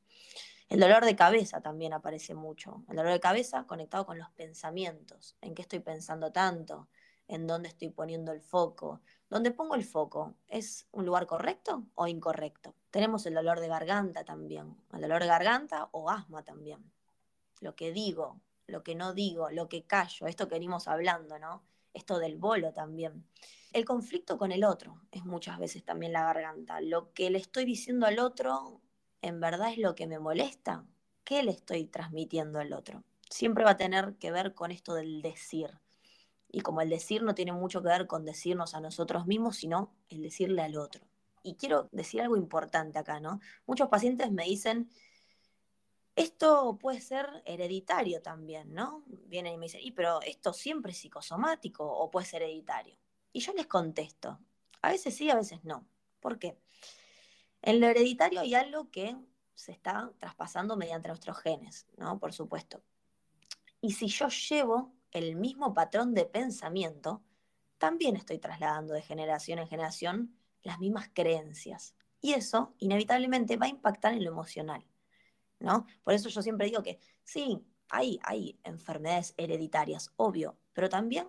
El 0.68 0.78
dolor 0.78 1.04
de 1.04 1.16
cabeza 1.16 1.60
también 1.60 1.92
aparece 1.92 2.34
mucho. 2.34 2.84
El 2.88 2.94
dolor 2.94 3.12
de 3.12 3.18
cabeza 3.18 3.66
conectado 3.66 4.06
con 4.06 4.18
los 4.18 4.30
pensamientos. 4.30 5.36
¿En 5.40 5.54
qué 5.54 5.62
estoy 5.62 5.80
pensando 5.80 6.30
tanto? 6.30 6.88
¿En 7.26 7.48
dónde 7.48 7.68
estoy 7.68 7.90
poniendo 7.90 8.30
el 8.30 8.40
foco? 8.40 9.00
¿Dónde 9.30 9.52
pongo 9.52 9.76
el 9.76 9.84
foco? 9.84 10.34
¿Es 10.48 10.88
un 10.90 11.06
lugar 11.06 11.28
correcto 11.28 11.84
o 11.94 12.08
incorrecto? 12.08 12.74
Tenemos 12.90 13.24
el 13.26 13.34
dolor 13.34 13.60
de 13.60 13.68
garganta 13.68 14.24
también. 14.24 14.76
El 14.92 15.02
dolor 15.02 15.22
de 15.22 15.28
garganta 15.28 15.88
o 15.92 16.10
asma 16.10 16.42
también. 16.42 16.90
Lo 17.60 17.76
que 17.76 17.92
digo, 17.92 18.40
lo 18.66 18.82
que 18.82 18.96
no 18.96 19.14
digo, 19.14 19.48
lo 19.50 19.68
que 19.68 19.84
callo, 19.84 20.26
esto 20.26 20.48
que 20.48 20.56
venimos 20.56 20.88
hablando, 20.88 21.38
¿no? 21.38 21.62
Esto 21.94 22.18
del 22.18 22.38
bolo 22.38 22.72
también. 22.72 23.24
El 23.72 23.84
conflicto 23.84 24.36
con 24.36 24.50
el 24.50 24.64
otro 24.64 25.00
es 25.12 25.24
muchas 25.24 25.60
veces 25.60 25.84
también 25.84 26.12
la 26.12 26.24
garganta. 26.24 26.80
Lo 26.80 27.12
que 27.12 27.30
le 27.30 27.38
estoy 27.38 27.64
diciendo 27.64 28.06
al 28.06 28.18
otro 28.18 28.80
en 29.22 29.38
verdad 29.38 29.70
es 29.70 29.78
lo 29.78 29.94
que 29.94 30.08
me 30.08 30.18
molesta, 30.18 30.84
¿qué 31.22 31.44
le 31.44 31.52
estoy 31.52 31.84
transmitiendo 31.84 32.58
al 32.58 32.72
otro? 32.72 33.04
Siempre 33.28 33.62
va 33.62 33.72
a 33.72 33.76
tener 33.76 34.16
que 34.16 34.32
ver 34.32 34.54
con 34.54 34.72
esto 34.72 34.94
del 34.94 35.22
decir. 35.22 35.78
Y 36.52 36.60
como 36.60 36.80
el 36.80 36.90
decir 36.90 37.22
no 37.22 37.34
tiene 37.34 37.52
mucho 37.52 37.80
que 37.82 37.88
ver 37.88 38.06
con 38.06 38.24
decirnos 38.24 38.74
a 38.74 38.80
nosotros 38.80 39.26
mismos, 39.26 39.56
sino 39.56 39.92
el 40.08 40.22
decirle 40.22 40.62
al 40.62 40.76
otro. 40.76 41.06
Y 41.42 41.54
quiero 41.54 41.88
decir 41.92 42.20
algo 42.20 42.36
importante 42.36 42.98
acá, 42.98 43.20
¿no? 43.20 43.40
Muchos 43.66 43.88
pacientes 43.88 44.30
me 44.30 44.44
dicen, 44.44 44.90
esto 46.16 46.76
puede 46.78 47.00
ser 47.00 47.42
hereditario 47.46 48.20
también, 48.20 48.74
¿no? 48.74 49.04
Vienen 49.06 49.54
y 49.54 49.58
me 49.58 49.66
dicen, 49.66 49.80
y 49.82 49.92
pero 49.92 50.20
esto 50.22 50.52
siempre 50.52 50.92
es 50.92 50.98
psicosomático 50.98 51.84
o 51.86 52.10
puede 52.10 52.26
ser 52.26 52.42
hereditario. 52.42 52.98
Y 53.32 53.40
yo 53.40 53.52
les 53.52 53.66
contesto, 53.66 54.38
a 54.82 54.90
veces 54.90 55.14
sí, 55.14 55.30
a 55.30 55.36
veces 55.36 55.64
no. 55.64 55.86
¿Por 56.20 56.38
qué? 56.38 56.58
En 57.62 57.80
lo 57.80 57.86
hereditario 57.86 58.40
hay 58.40 58.54
algo 58.54 58.90
que 58.90 59.16
se 59.54 59.72
está 59.72 60.10
traspasando 60.18 60.76
mediante 60.76 61.08
nuestros 61.08 61.38
genes, 61.38 61.86
¿no? 61.96 62.18
Por 62.18 62.32
supuesto. 62.32 62.82
Y 63.80 63.92
si 63.92 64.08
yo 64.08 64.28
llevo 64.28 64.92
el 65.12 65.36
mismo 65.36 65.74
patrón 65.74 66.14
de 66.14 66.24
pensamiento, 66.24 67.22
también 67.78 68.16
estoy 68.16 68.38
trasladando 68.38 68.94
de 68.94 69.02
generación 69.02 69.58
en 69.58 69.68
generación 69.68 70.36
las 70.62 70.78
mismas 70.78 71.10
creencias. 71.12 71.94
Y 72.20 72.34
eso 72.34 72.74
inevitablemente 72.78 73.56
va 73.56 73.66
a 73.66 73.70
impactar 73.70 74.12
en 74.12 74.24
lo 74.24 74.30
emocional, 74.30 74.84
¿no? 75.58 75.86
Por 76.04 76.14
eso 76.14 76.28
yo 76.28 76.42
siempre 76.42 76.66
digo 76.66 76.82
que 76.82 76.98
sí, 77.24 77.64
hay, 77.88 78.18
hay 78.22 78.58
enfermedades 78.62 79.34
hereditarias, 79.36 80.12
obvio, 80.16 80.58
pero 80.72 80.88
también 80.88 81.28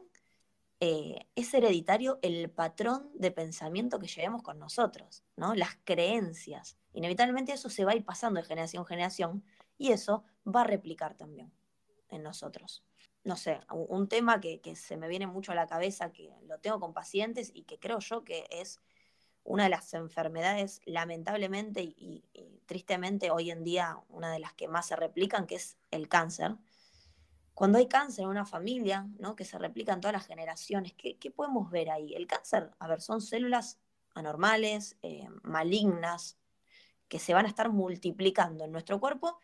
eh, 0.82 1.28
es 1.36 1.54
hereditario 1.54 2.20
el 2.22 2.50
patrón 2.50 3.10
de 3.14 3.32
pensamiento 3.32 4.00
que 4.00 4.08
llevemos 4.08 4.42
con 4.42 4.60
nosotros, 4.60 5.24
¿no? 5.38 5.56
Las 5.56 5.78
creencias. 5.84 6.78
Inevitablemente 6.94 7.54
eso 7.54 7.70
se 7.70 7.86
va 7.86 7.92
a 7.92 7.96
ir 7.96 8.04
pasando 8.04 8.42
de 8.42 8.48
generación 8.48 8.82
en 8.82 8.88
generación 8.88 9.44
y 9.78 9.92
eso 9.92 10.26
va 10.46 10.62
a 10.62 10.66
replicar 10.66 11.16
también 11.16 11.54
en 12.10 12.24
nosotros. 12.24 12.84
No 13.24 13.36
sé, 13.36 13.60
un 13.70 14.08
tema 14.08 14.40
que, 14.40 14.62
se 14.76 14.98
me 14.98 15.08
viene 15.08 15.28
mucho 15.28 15.52
a 15.52 15.56
la 15.56 15.68
cabeza, 15.68 16.12
que 16.12 16.34
lo 16.48 16.60
tengo 16.60 16.80
con 16.80 16.94
pacientes 16.94 17.52
y 17.54 17.64
que 17.64 17.80
creo 17.80 18.00
yo 18.00 18.24
que 18.24 18.48
es 18.50 18.80
una 19.44 19.64
de 19.64 19.70
las 19.70 19.94
enfermedades, 19.94 20.82
lamentablemente 20.86 21.82
y 21.82 22.24
tristemente 22.66 23.32
hoy 23.32 23.52
en 23.52 23.64
día, 23.64 24.00
una 24.10 24.32
de 24.32 24.40
las 24.40 24.54
que 24.54 24.68
más 24.68 24.88
se 24.88 24.96
replican, 24.96 25.46
que 25.46 25.56
es 25.56 25.78
el 25.92 26.08
cáncer 26.08 26.58
cuando 27.54 27.78
hay 27.78 27.88
cáncer 27.88 28.24
en 28.24 28.30
una 28.30 28.46
familia, 28.46 29.08
¿no? 29.20 29.36
que 29.36 29.46
se 29.46 29.58
replica 29.58 29.94
en 29.94 30.02
todas 30.02 30.14
las 30.14 30.26
generaciones, 30.26 30.94
¿qué, 30.94 31.32
podemos 31.32 31.70
ver 31.70 31.90
ahí? 31.90 32.14
El 32.16 32.28
cáncer, 32.28 32.72
a 32.80 32.88
ver, 32.88 33.02
son 33.02 33.22
células 33.22 33.80
anormales, 34.16 34.98
eh, 35.04 35.28
malignas, 35.44 36.38
que 37.08 37.20
se 37.20 37.34
van 37.34 37.46
a 37.46 37.50
estar 37.50 37.70
multiplicando 37.70 38.64
en 38.64 38.72
nuestro 38.72 39.00
cuerpo 39.00 39.38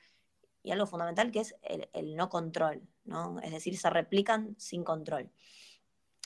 y 0.68 0.72
algo 0.72 0.86
fundamental 0.86 1.32
que 1.32 1.40
es 1.40 1.56
el, 1.62 2.16
no 2.16 2.30
control, 2.30 2.82
¿no? 3.06 3.40
es 3.40 3.52
decir, 3.52 3.78
se 3.78 3.90
replican 3.90 4.56
sin 4.60 4.84
control. 4.84 5.32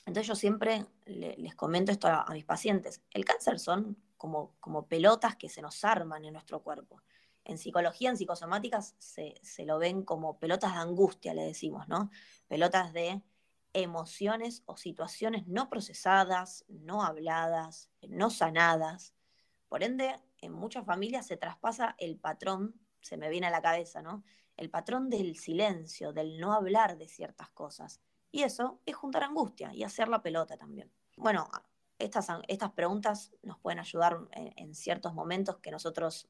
Entonces 0.06 0.28
yo 0.28 0.36
siempre 0.36 0.88
les 1.06 1.54
comento 1.54 1.92
esto 1.92 2.08
a, 2.08 2.26
mis 2.32 2.46
pacientes, 2.46 3.02
el 3.12 3.24
cáncer 3.24 3.60
son 3.60 3.98
como, 4.18 4.56
como 4.60 4.88
pelotas 4.88 5.36
que 5.36 5.48
se 5.48 5.62
nos 5.62 5.84
arman 5.84 6.26
en 6.26 6.34
nuestro 6.34 6.64
cuerpo 6.64 7.02
en 7.44 7.58
psicología, 7.58 8.10
en 8.10 8.18
psicosomáticas, 8.18 8.96
se, 9.00 9.36
lo 9.66 9.80
ven 9.80 10.04
como 10.04 10.38
pelotas 10.38 10.74
de 10.74 10.80
angustia, 10.80 11.34
le 11.34 11.44
decimos, 11.44 11.88
¿no? 11.88 12.12
Pelotas 12.48 12.94
de 12.94 13.22
emociones 13.74 14.64
o 14.66 14.78
situaciones 14.78 15.48
no 15.48 15.70
procesadas, 15.70 16.66
no 16.68 17.04
habladas, 17.04 17.90
no 18.08 18.30
sanadas. 18.30 19.14
Por 19.70 19.84
ende, 19.84 20.20
en 20.40 20.52
muchas 20.52 20.86
familias 20.86 21.28
se 21.28 21.38
traspasa 21.38 21.96
el 21.98 22.18
patrón, 22.18 22.76
se 23.02 23.18
me 23.18 23.30
viene 23.30 23.48
a 23.48 23.52
la 23.52 23.62
cabeza, 23.62 24.02
¿no? 24.02 24.24
El 24.58 24.70
patrón 24.70 25.10
del 25.10 25.38
silencio, 25.38 26.14
del 26.14 26.40
no 26.40 26.54
hablar 26.54 26.98
de 26.98 27.08
ciertas 27.08 27.50
cosas. 27.50 28.02
Y 28.32 28.44
eso 28.44 28.80
es 28.86 28.96
juntar 28.96 29.24
angustia 29.24 29.74
y 29.74 29.84
hacer 29.84 30.08
la 30.08 30.22
pelota 30.22 30.58
también. 30.58 30.92
Bueno, 31.18 31.50
estas, 32.00 32.28
estas 32.48 32.72
preguntas 32.72 33.34
nos 33.44 33.60
pueden 33.60 33.80
ayudar 33.80 34.20
en 34.32 34.74
ciertos 34.76 35.14
momentos 35.14 35.58
que 35.58 35.72
nosotros 35.72 36.30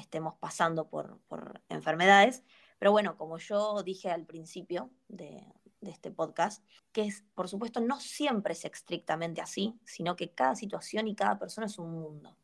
estemos 0.00 0.36
pasando 0.36 0.88
por, 0.88 1.20
enfermedades. 1.68 2.44
Pero 2.78 2.92
bueno, 2.92 3.16
como 3.16 3.38
yo 3.38 3.82
dije 3.82 4.10
al 4.10 4.24
principio 4.26 4.90
de, 5.08 5.46
este 5.80 6.10
podcast, 6.10 6.62
que 6.92 7.02
es, 7.02 7.24
por 7.34 7.48
supuesto, 7.48 7.80
no 7.80 8.00
siempre 8.00 8.52
es 8.52 8.66
estrictamente 8.66 9.40
así, 9.40 9.78
sino 9.84 10.14
que 10.14 10.30
cada 10.30 10.54
situación 10.54 11.08
y 11.08 11.14
cada 11.14 11.38
persona 11.38 11.66
es 11.66 11.78
un 11.78 11.92
mundo. 11.92 12.36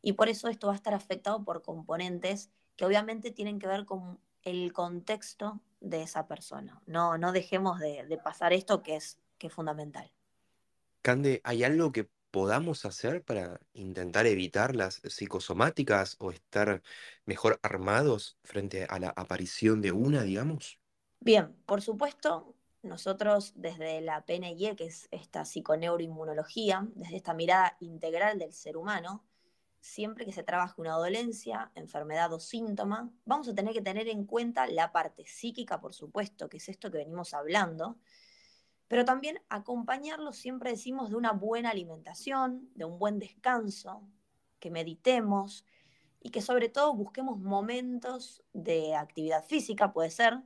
Y 0.00 0.14
por 0.14 0.28
eso 0.30 0.48
esto 0.48 0.68
va 0.68 0.72
a 0.72 0.76
estar 0.76 0.94
afectado 0.94 1.44
por 1.44 1.62
componentes 1.62 2.50
que 2.78 2.86
obviamente 2.86 3.32
tienen 3.32 3.58
que 3.58 3.66
ver 3.66 3.84
con 3.84 4.20
el 4.42 4.72
contexto 4.72 5.60
de 5.80 6.02
esa 6.02 6.26
persona. 6.26 6.80
No, 6.86 7.18
no 7.18 7.32
dejemos 7.32 7.80
de, 7.80 8.06
de 8.06 8.18
pasar 8.18 8.54
esto 8.54 8.82
que 8.82 8.96
es, 8.96 9.18
que 9.36 9.48
es 9.48 9.52
fundamental. 9.52 10.10
Cande, 11.02 11.40
¿hay 11.44 11.64
algo 11.64 11.92
que 11.92 12.08
podamos 12.30 12.84
hacer 12.84 13.24
para 13.24 13.60
intentar 13.72 14.26
evitar 14.26 14.76
las 14.76 15.02
psicosomáticas 15.04 16.16
o 16.20 16.30
estar 16.30 16.82
mejor 17.26 17.58
armados 17.62 18.38
frente 18.44 18.84
a 18.84 19.00
la 19.00 19.08
aparición 19.08 19.82
de 19.82 19.90
una, 19.90 20.22
digamos? 20.22 20.78
Bien, 21.20 21.56
por 21.66 21.82
supuesto, 21.82 22.54
nosotros 22.82 23.54
desde 23.56 24.00
la 24.02 24.24
PNIE, 24.24 24.76
que 24.76 24.86
es 24.86 25.08
esta 25.10 25.44
psiconeuroinmunología, 25.44 26.86
desde 26.94 27.16
esta 27.16 27.34
mirada 27.34 27.76
integral 27.80 28.38
del 28.38 28.52
ser 28.52 28.76
humano, 28.76 29.24
siempre 29.80 30.24
que 30.24 30.32
se 30.32 30.42
trabaje 30.42 30.80
una 30.80 30.94
dolencia, 30.94 31.70
enfermedad 31.74 32.32
o 32.32 32.40
síntoma, 32.40 33.10
vamos 33.24 33.48
a 33.48 33.54
tener 33.54 33.72
que 33.72 33.82
tener 33.82 34.08
en 34.08 34.24
cuenta 34.24 34.66
la 34.66 34.92
parte 34.92 35.24
psíquica, 35.26 35.80
por 35.80 35.94
supuesto, 35.94 36.48
que 36.48 36.58
es 36.58 36.68
esto 36.68 36.90
que 36.90 36.98
venimos 36.98 37.34
hablando, 37.34 37.98
pero 38.88 39.04
también 39.04 39.40
acompañarlo, 39.48 40.32
siempre 40.32 40.70
decimos, 40.70 41.10
de 41.10 41.16
una 41.16 41.32
buena 41.32 41.70
alimentación, 41.70 42.70
de 42.74 42.84
un 42.86 42.98
buen 42.98 43.18
descanso, 43.18 44.02
que 44.58 44.70
meditemos 44.70 45.64
y 46.20 46.30
que 46.30 46.42
sobre 46.42 46.68
todo 46.68 46.94
busquemos 46.94 47.38
momentos 47.38 48.42
de 48.52 48.96
actividad 48.96 49.44
física, 49.44 49.92
puede 49.92 50.10
ser, 50.10 50.42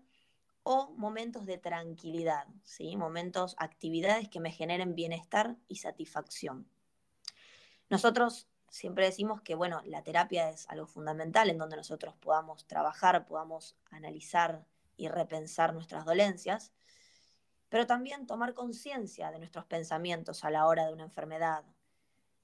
o 0.65 0.93
momentos 0.97 1.47
de 1.47 1.59
tranquilidad, 1.59 2.47
¿sí? 2.63 2.97
momentos, 2.97 3.57
actividades 3.59 4.29
que 4.29 4.41
me 4.41 4.53
generen 4.53 4.95
bienestar 4.95 5.57
y 5.69 5.77
satisfacción. 5.77 6.69
Nosotros 7.89 8.49
siempre 8.73 9.05
decimos 9.05 9.43
que, 9.43 9.55
bueno, 9.55 9.83
la 9.85 10.03
terapia 10.03 10.49
es 10.49 10.67
algo 10.71 10.87
fundamental 10.87 11.51
en 11.51 11.59
donde 11.59 11.77
nosotros 11.77 12.15
podamos 12.17 12.67
trabajar, 12.67 13.27
podamos 13.27 13.77
analizar 13.91 14.65
y 14.97 15.09
repensar 15.09 15.75
nuestras 15.75 16.07
dolencias, 16.07 16.73
pero 17.69 17.87
también 17.87 18.27
tomar 18.27 18.55
conciencia 18.55 19.31
de 19.31 19.39
nuestros 19.39 19.67
pensamientos 19.67 20.43
a 20.43 20.51
la 20.51 20.67
hora 20.67 20.87
de 20.87 20.95
una 20.95 21.05
enfermedad, 21.05 21.65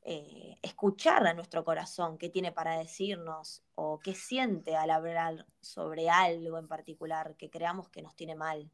eh, 0.03 0.59
escuchar 0.61 1.27
a 1.27 1.33
nuestro 1.33 1.64
corazón 1.64 2.19
qué 2.19 2.29
tiene 2.29 2.53
para 2.53 2.79
decirnos 2.79 3.62
o 3.75 3.99
qué 3.99 4.14
siente 4.14 4.77
al 4.77 4.91
hablar 4.91 5.47
sobre 5.62 6.11
algo 6.11 6.59
en 6.59 6.69
particular 6.69 7.37
que 7.37 7.49
creamos 7.49 7.88
que 7.88 8.03
nos 8.03 8.14
tiene 8.14 8.35
mal. 8.35 8.71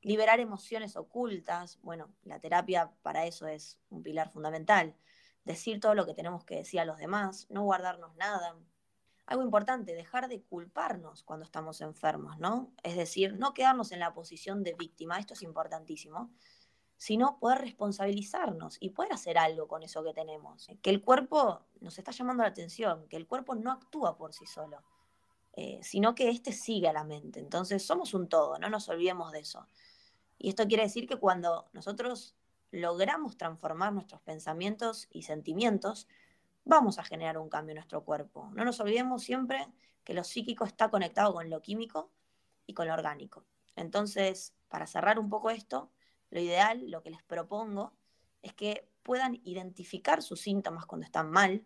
Liberar 0.00 0.40
emociones 0.40 0.96
ocultas, 0.96 1.78
bueno, 1.82 2.08
la 2.22 2.40
terapia 2.40 2.90
para 3.02 3.26
eso 3.26 3.46
es 3.46 3.78
un 3.90 4.02
pilar 4.02 4.30
fundamental. 4.30 4.96
Decir 5.44 5.80
todo 5.80 5.94
lo 5.94 6.06
que 6.06 6.14
tenemos 6.14 6.44
que 6.44 6.56
decir 6.56 6.80
a 6.80 6.84
los 6.84 6.98
demás, 6.98 7.46
no 7.50 7.62
guardarnos 7.62 8.14
nada, 8.16 8.56
algo 9.30 9.44
importante, 9.44 9.94
dejar 9.94 10.28
de 10.28 10.42
culparnos 10.42 11.22
cuando 11.22 11.44
estamos 11.44 11.80
enfermos, 11.80 12.38
¿no? 12.38 12.72
Es 12.82 12.96
decir, 12.96 13.34
no 13.38 13.54
quedarnos 13.54 13.92
en 13.92 14.00
la 14.00 14.12
posición 14.12 14.64
de 14.64 14.74
víctima, 14.74 15.18
esto 15.18 15.34
es 15.34 15.42
importantísimo, 15.42 16.32
sino 16.96 17.38
poder 17.38 17.60
responsabilizarnos 17.60 18.76
y 18.80 18.90
poder 18.90 19.12
hacer 19.12 19.38
algo 19.38 19.68
con 19.68 19.84
eso 19.84 20.02
que 20.02 20.12
tenemos. 20.12 20.68
Que 20.82 20.90
el 20.90 21.00
cuerpo 21.00 21.62
nos 21.80 21.96
está 21.96 22.10
llamando 22.10 22.42
la 22.42 22.48
atención, 22.48 23.06
que 23.08 23.16
el 23.16 23.28
cuerpo 23.28 23.54
no 23.54 23.70
actúa 23.70 24.18
por 24.18 24.34
sí 24.34 24.46
solo, 24.46 24.82
eh, 25.52 25.78
sino 25.82 26.14
que 26.14 26.28
éste 26.28 26.52
sigue 26.52 26.88
a 26.88 26.92
la 26.92 27.04
mente. 27.04 27.38
Entonces 27.38 27.84
somos 27.86 28.14
un 28.14 28.28
todo, 28.28 28.58
no 28.58 28.68
nos 28.68 28.88
olvidemos 28.88 29.30
de 29.30 29.38
eso. 29.38 29.64
Y 30.38 30.48
esto 30.48 30.66
quiere 30.66 30.82
decir 30.82 31.06
que 31.06 31.16
cuando 31.16 31.70
nosotros 31.72 32.34
logramos 32.70 33.36
transformar 33.36 33.92
nuestros 33.92 34.20
pensamientos 34.20 35.08
y 35.10 35.22
sentimientos, 35.22 36.08
vamos 36.64 36.98
a 36.98 37.04
generar 37.04 37.38
un 37.38 37.48
cambio 37.48 37.72
en 37.72 37.76
nuestro 37.76 38.04
cuerpo. 38.04 38.50
No 38.54 38.64
nos 38.64 38.80
olvidemos 38.80 39.22
siempre 39.22 39.66
que 40.04 40.14
lo 40.14 40.24
psíquico 40.24 40.64
está 40.64 40.88
conectado 40.88 41.34
con 41.34 41.50
lo 41.50 41.60
químico 41.62 42.10
y 42.66 42.74
con 42.74 42.86
lo 42.86 42.94
orgánico. 42.94 43.44
Entonces, 43.76 44.54
para 44.68 44.86
cerrar 44.86 45.18
un 45.18 45.28
poco 45.30 45.50
esto, 45.50 45.90
lo 46.30 46.40
ideal, 46.40 46.90
lo 46.90 47.02
que 47.02 47.10
les 47.10 47.22
propongo, 47.22 47.92
es 48.42 48.54
que 48.54 48.88
puedan 49.02 49.40
identificar 49.44 50.22
sus 50.22 50.40
síntomas 50.40 50.86
cuando 50.86 51.04
están 51.04 51.30
mal, 51.30 51.64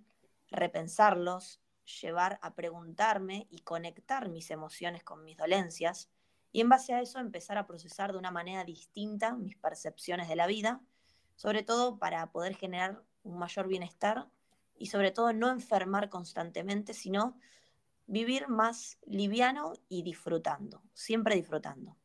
repensarlos, 0.51 1.61
llevar 2.01 2.39
a 2.43 2.55
preguntarme 2.55 3.47
y 3.51 3.61
conectar 3.61 4.29
mis 4.29 4.51
emociones 4.51 5.05
con 5.05 5.25
mis 5.25 5.37
dolencias, 5.37 6.11
y 6.53 6.61
en 6.61 6.69
base 6.69 6.95
a 6.95 7.01
eso 7.01 7.19
empezar 7.19 7.59
a 7.59 7.67
procesar 7.67 8.13
de 8.13 8.19
una 8.19 8.31
manera 8.31 8.65
distinta 8.65 9.35
mis 9.35 9.57
percepciones 9.57 10.29
de 10.29 10.37
la 10.37 10.47
vida, 10.47 10.81
sobre 11.35 11.63
todo 11.63 11.99
para 11.99 12.31
poder 12.31 12.55
generar 12.55 13.03
un 13.23 13.39
mayor 13.39 13.69
bienestar 13.69 14.29
y 14.77 14.87
sobre 14.87 15.11
todo 15.11 15.33
no 15.33 15.51
enfermar 15.51 16.09
constantemente, 16.09 16.95
sino 16.95 17.39
vivir 18.07 18.49
más 18.49 18.99
liviano 19.07 19.73
y 19.89 20.03
disfrutando, 20.03 20.83
siempre 20.93 21.37
disfrutando. 21.37 21.97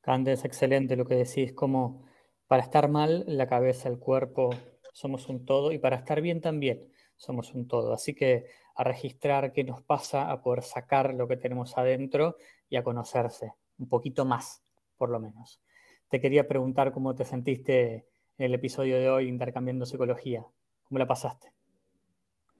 Cande, 0.00 0.32
es 0.32 0.44
excelente 0.44 0.96
lo 0.96 1.04
que 1.04 1.16
decís, 1.16 1.52
como 1.52 2.06
para 2.46 2.62
estar 2.62 2.88
mal, 2.88 3.24
la 3.26 3.46
cabeza, 3.46 3.88
el 3.88 3.98
cuerpo, 3.98 4.50
somos 4.92 5.28
un 5.28 5.44
todo 5.44 5.72
y 5.72 5.78
para 5.78 5.96
estar 5.96 6.20
bien 6.20 6.40
también 6.40 6.90
somos 7.16 7.54
un 7.54 7.68
todo. 7.68 7.92
Así 7.92 8.14
que 8.14 8.46
a 8.74 8.82
registrar 8.82 9.52
qué 9.52 9.62
nos 9.62 9.82
pasa, 9.82 10.30
a 10.30 10.42
poder 10.42 10.62
sacar 10.62 11.14
lo 11.14 11.28
que 11.28 11.36
tenemos 11.36 11.76
adentro 11.76 12.36
y 12.68 12.76
a 12.76 12.82
conocerse 12.82 13.52
un 13.78 13.88
poquito 13.88 14.24
más, 14.24 14.62
por 14.96 15.10
lo 15.10 15.20
menos. 15.20 15.60
Te 16.08 16.20
quería 16.20 16.48
preguntar 16.48 16.92
cómo 16.92 17.14
te 17.14 17.24
sentiste 17.24 17.94
en 17.94 18.09
el 18.40 18.54
episodio 18.54 18.98
de 18.98 19.10
hoy 19.10 19.28
intercambiando 19.28 19.84
psicología. 19.84 20.44
¿Cómo 20.84 20.98
la 20.98 21.06
pasaste? 21.06 21.52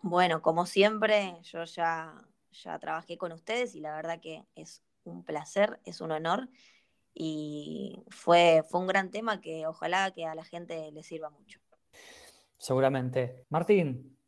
Bueno, 0.02 0.42
como 0.42 0.66
siempre, 0.66 1.36
yo 1.42 1.64
ya, 1.64 2.14
ya 2.52 2.78
trabajé 2.78 3.16
con 3.16 3.32
ustedes 3.32 3.74
y 3.74 3.80
la 3.80 3.94
verdad 3.94 4.20
que 4.20 4.44
es 4.54 4.82
un 5.04 5.24
placer, 5.24 5.80
es 5.84 6.00
un 6.00 6.12
honor 6.12 6.48
y 7.14 8.02
fue, 8.08 8.62
fue 8.68 8.80
un 8.80 8.86
gran 8.86 9.10
tema 9.10 9.40
que 9.40 9.66
ojalá 9.66 10.10
que 10.10 10.26
a 10.26 10.34
la 10.34 10.44
gente 10.44 10.92
le 10.92 11.02
sirva 11.02 11.30
mucho. 11.30 11.60
Seguramente. 12.58 13.46
Martín, 13.48 14.18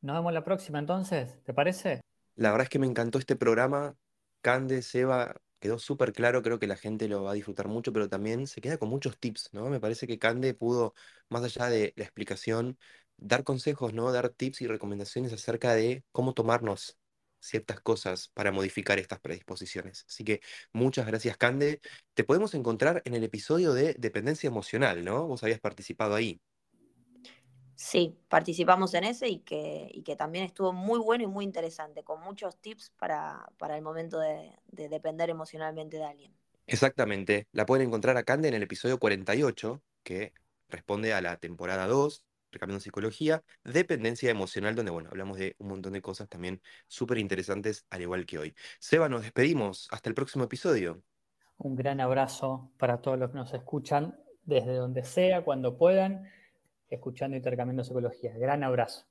nos 0.00 0.16
vemos 0.16 0.32
la 0.32 0.44
próxima 0.44 0.78
entonces, 0.78 1.42
¿te 1.42 1.52
parece? 1.52 2.00
La 2.36 2.52
verdad 2.52 2.64
es 2.64 2.70
que 2.70 2.78
me 2.78 2.86
encantó 2.86 3.18
este 3.18 3.34
programa. 3.34 3.96
Cande, 4.42 4.80
Seba, 4.80 5.34
quedó 5.60 5.78
súper 5.78 6.12
claro, 6.12 6.42
creo 6.42 6.58
que 6.58 6.66
la 6.66 6.76
gente 6.76 7.08
lo 7.08 7.22
va 7.24 7.32
a 7.32 7.34
disfrutar 7.34 7.68
mucho, 7.68 7.92
pero 7.92 8.08
también 8.08 8.46
se 8.46 8.60
queda 8.60 8.78
con 8.78 8.88
muchos 8.88 9.18
tips, 9.18 9.50
¿no? 9.52 9.68
Me 9.70 9.80
parece 9.80 10.06
que 10.06 10.18
Cande 10.18 10.54
pudo, 10.54 10.94
más 11.28 11.44
allá 11.44 11.66
de 11.68 11.92
la 11.96 12.04
explicación, 12.04 12.78
dar 13.16 13.44
consejos, 13.44 13.92
¿no? 13.94 14.10
Dar 14.12 14.30
tips 14.30 14.62
y 14.62 14.66
recomendaciones 14.66 15.32
acerca 15.32 15.74
de 15.74 16.04
cómo 16.12 16.34
tomarnos 16.34 16.98
ciertas 17.40 17.80
cosas 17.80 18.28
para 18.34 18.52
modificar 18.52 18.98
estas 18.98 19.20
predisposiciones. 19.20 20.04
Así 20.08 20.24
que 20.24 20.40
muchas 20.72 21.06
gracias, 21.06 21.36
Cande. 21.36 21.80
Te 22.14 22.24
podemos 22.24 22.54
encontrar 22.54 23.02
en 23.04 23.14
el 23.14 23.24
episodio 23.24 23.72
de 23.72 23.94
dependencia 23.98 24.48
emocional, 24.48 25.04
¿no? 25.04 25.26
Vos 25.26 25.42
habías 25.42 25.60
participado 25.60 26.14
ahí. 26.14 26.40
Sí, 27.82 28.14
participamos 28.28 28.92
en 28.92 29.04
ese 29.04 29.26
y 29.26 29.38
que, 29.38 30.02
que 30.04 30.14
también 30.14 30.44
estuvo 30.44 30.70
muy 30.70 30.98
bueno 30.98 31.24
y 31.24 31.26
muy 31.26 31.46
interesante, 31.46 32.04
con 32.04 32.20
muchos 32.20 32.60
tips 32.60 32.90
para, 32.98 33.48
el 33.74 33.80
momento 33.80 34.20
de, 34.20 34.52
depender 34.66 35.30
emocionalmente 35.30 35.96
de 35.96 36.04
alguien. 36.04 36.36
Exactamente, 36.66 37.48
la 37.52 37.64
pueden 37.64 37.86
encontrar 37.86 38.18
a 38.18 38.22
Cande 38.22 38.48
en 38.48 38.54
el 38.54 38.62
episodio 38.62 38.98
48, 38.98 39.82
que 40.02 40.34
responde 40.68 41.14
a 41.14 41.22
la 41.22 41.38
temporada 41.38 41.86
2, 41.86 42.22
Recambiando 42.52 42.82
Psicología, 42.82 43.42
Dependencia 43.64 44.30
Emocional, 44.30 44.74
donde, 44.74 44.90
bueno, 44.90 45.08
hablamos 45.10 45.38
de 45.38 45.56
un 45.56 45.68
montón 45.68 45.94
de 45.94 46.02
cosas 46.02 46.28
también 46.28 46.60
súper 46.86 47.16
interesantes, 47.16 47.86
al 47.88 48.02
igual 48.02 48.26
que 48.26 48.38
hoy. 48.38 48.54
Seba, 48.78 49.08
nos 49.08 49.22
despedimos. 49.22 49.88
Hasta 49.90 50.10
el 50.10 50.14
próximo 50.14 50.44
episodio. 50.44 51.02
Un 51.56 51.76
gran 51.76 52.02
abrazo 52.02 52.72
para 52.76 53.00
todos 53.00 53.18
los 53.18 53.30
que 53.30 53.38
nos 53.38 53.54
escuchan, 53.54 54.20
desde 54.44 54.74
donde 54.74 55.02
sea, 55.02 55.42
cuando 55.44 55.78
puedan 55.78 56.28
escuchando 56.90 57.36
Intercambiando 57.36 57.84
Psicología. 57.84 58.36
Gran 58.36 58.64
abrazo. 58.64 59.09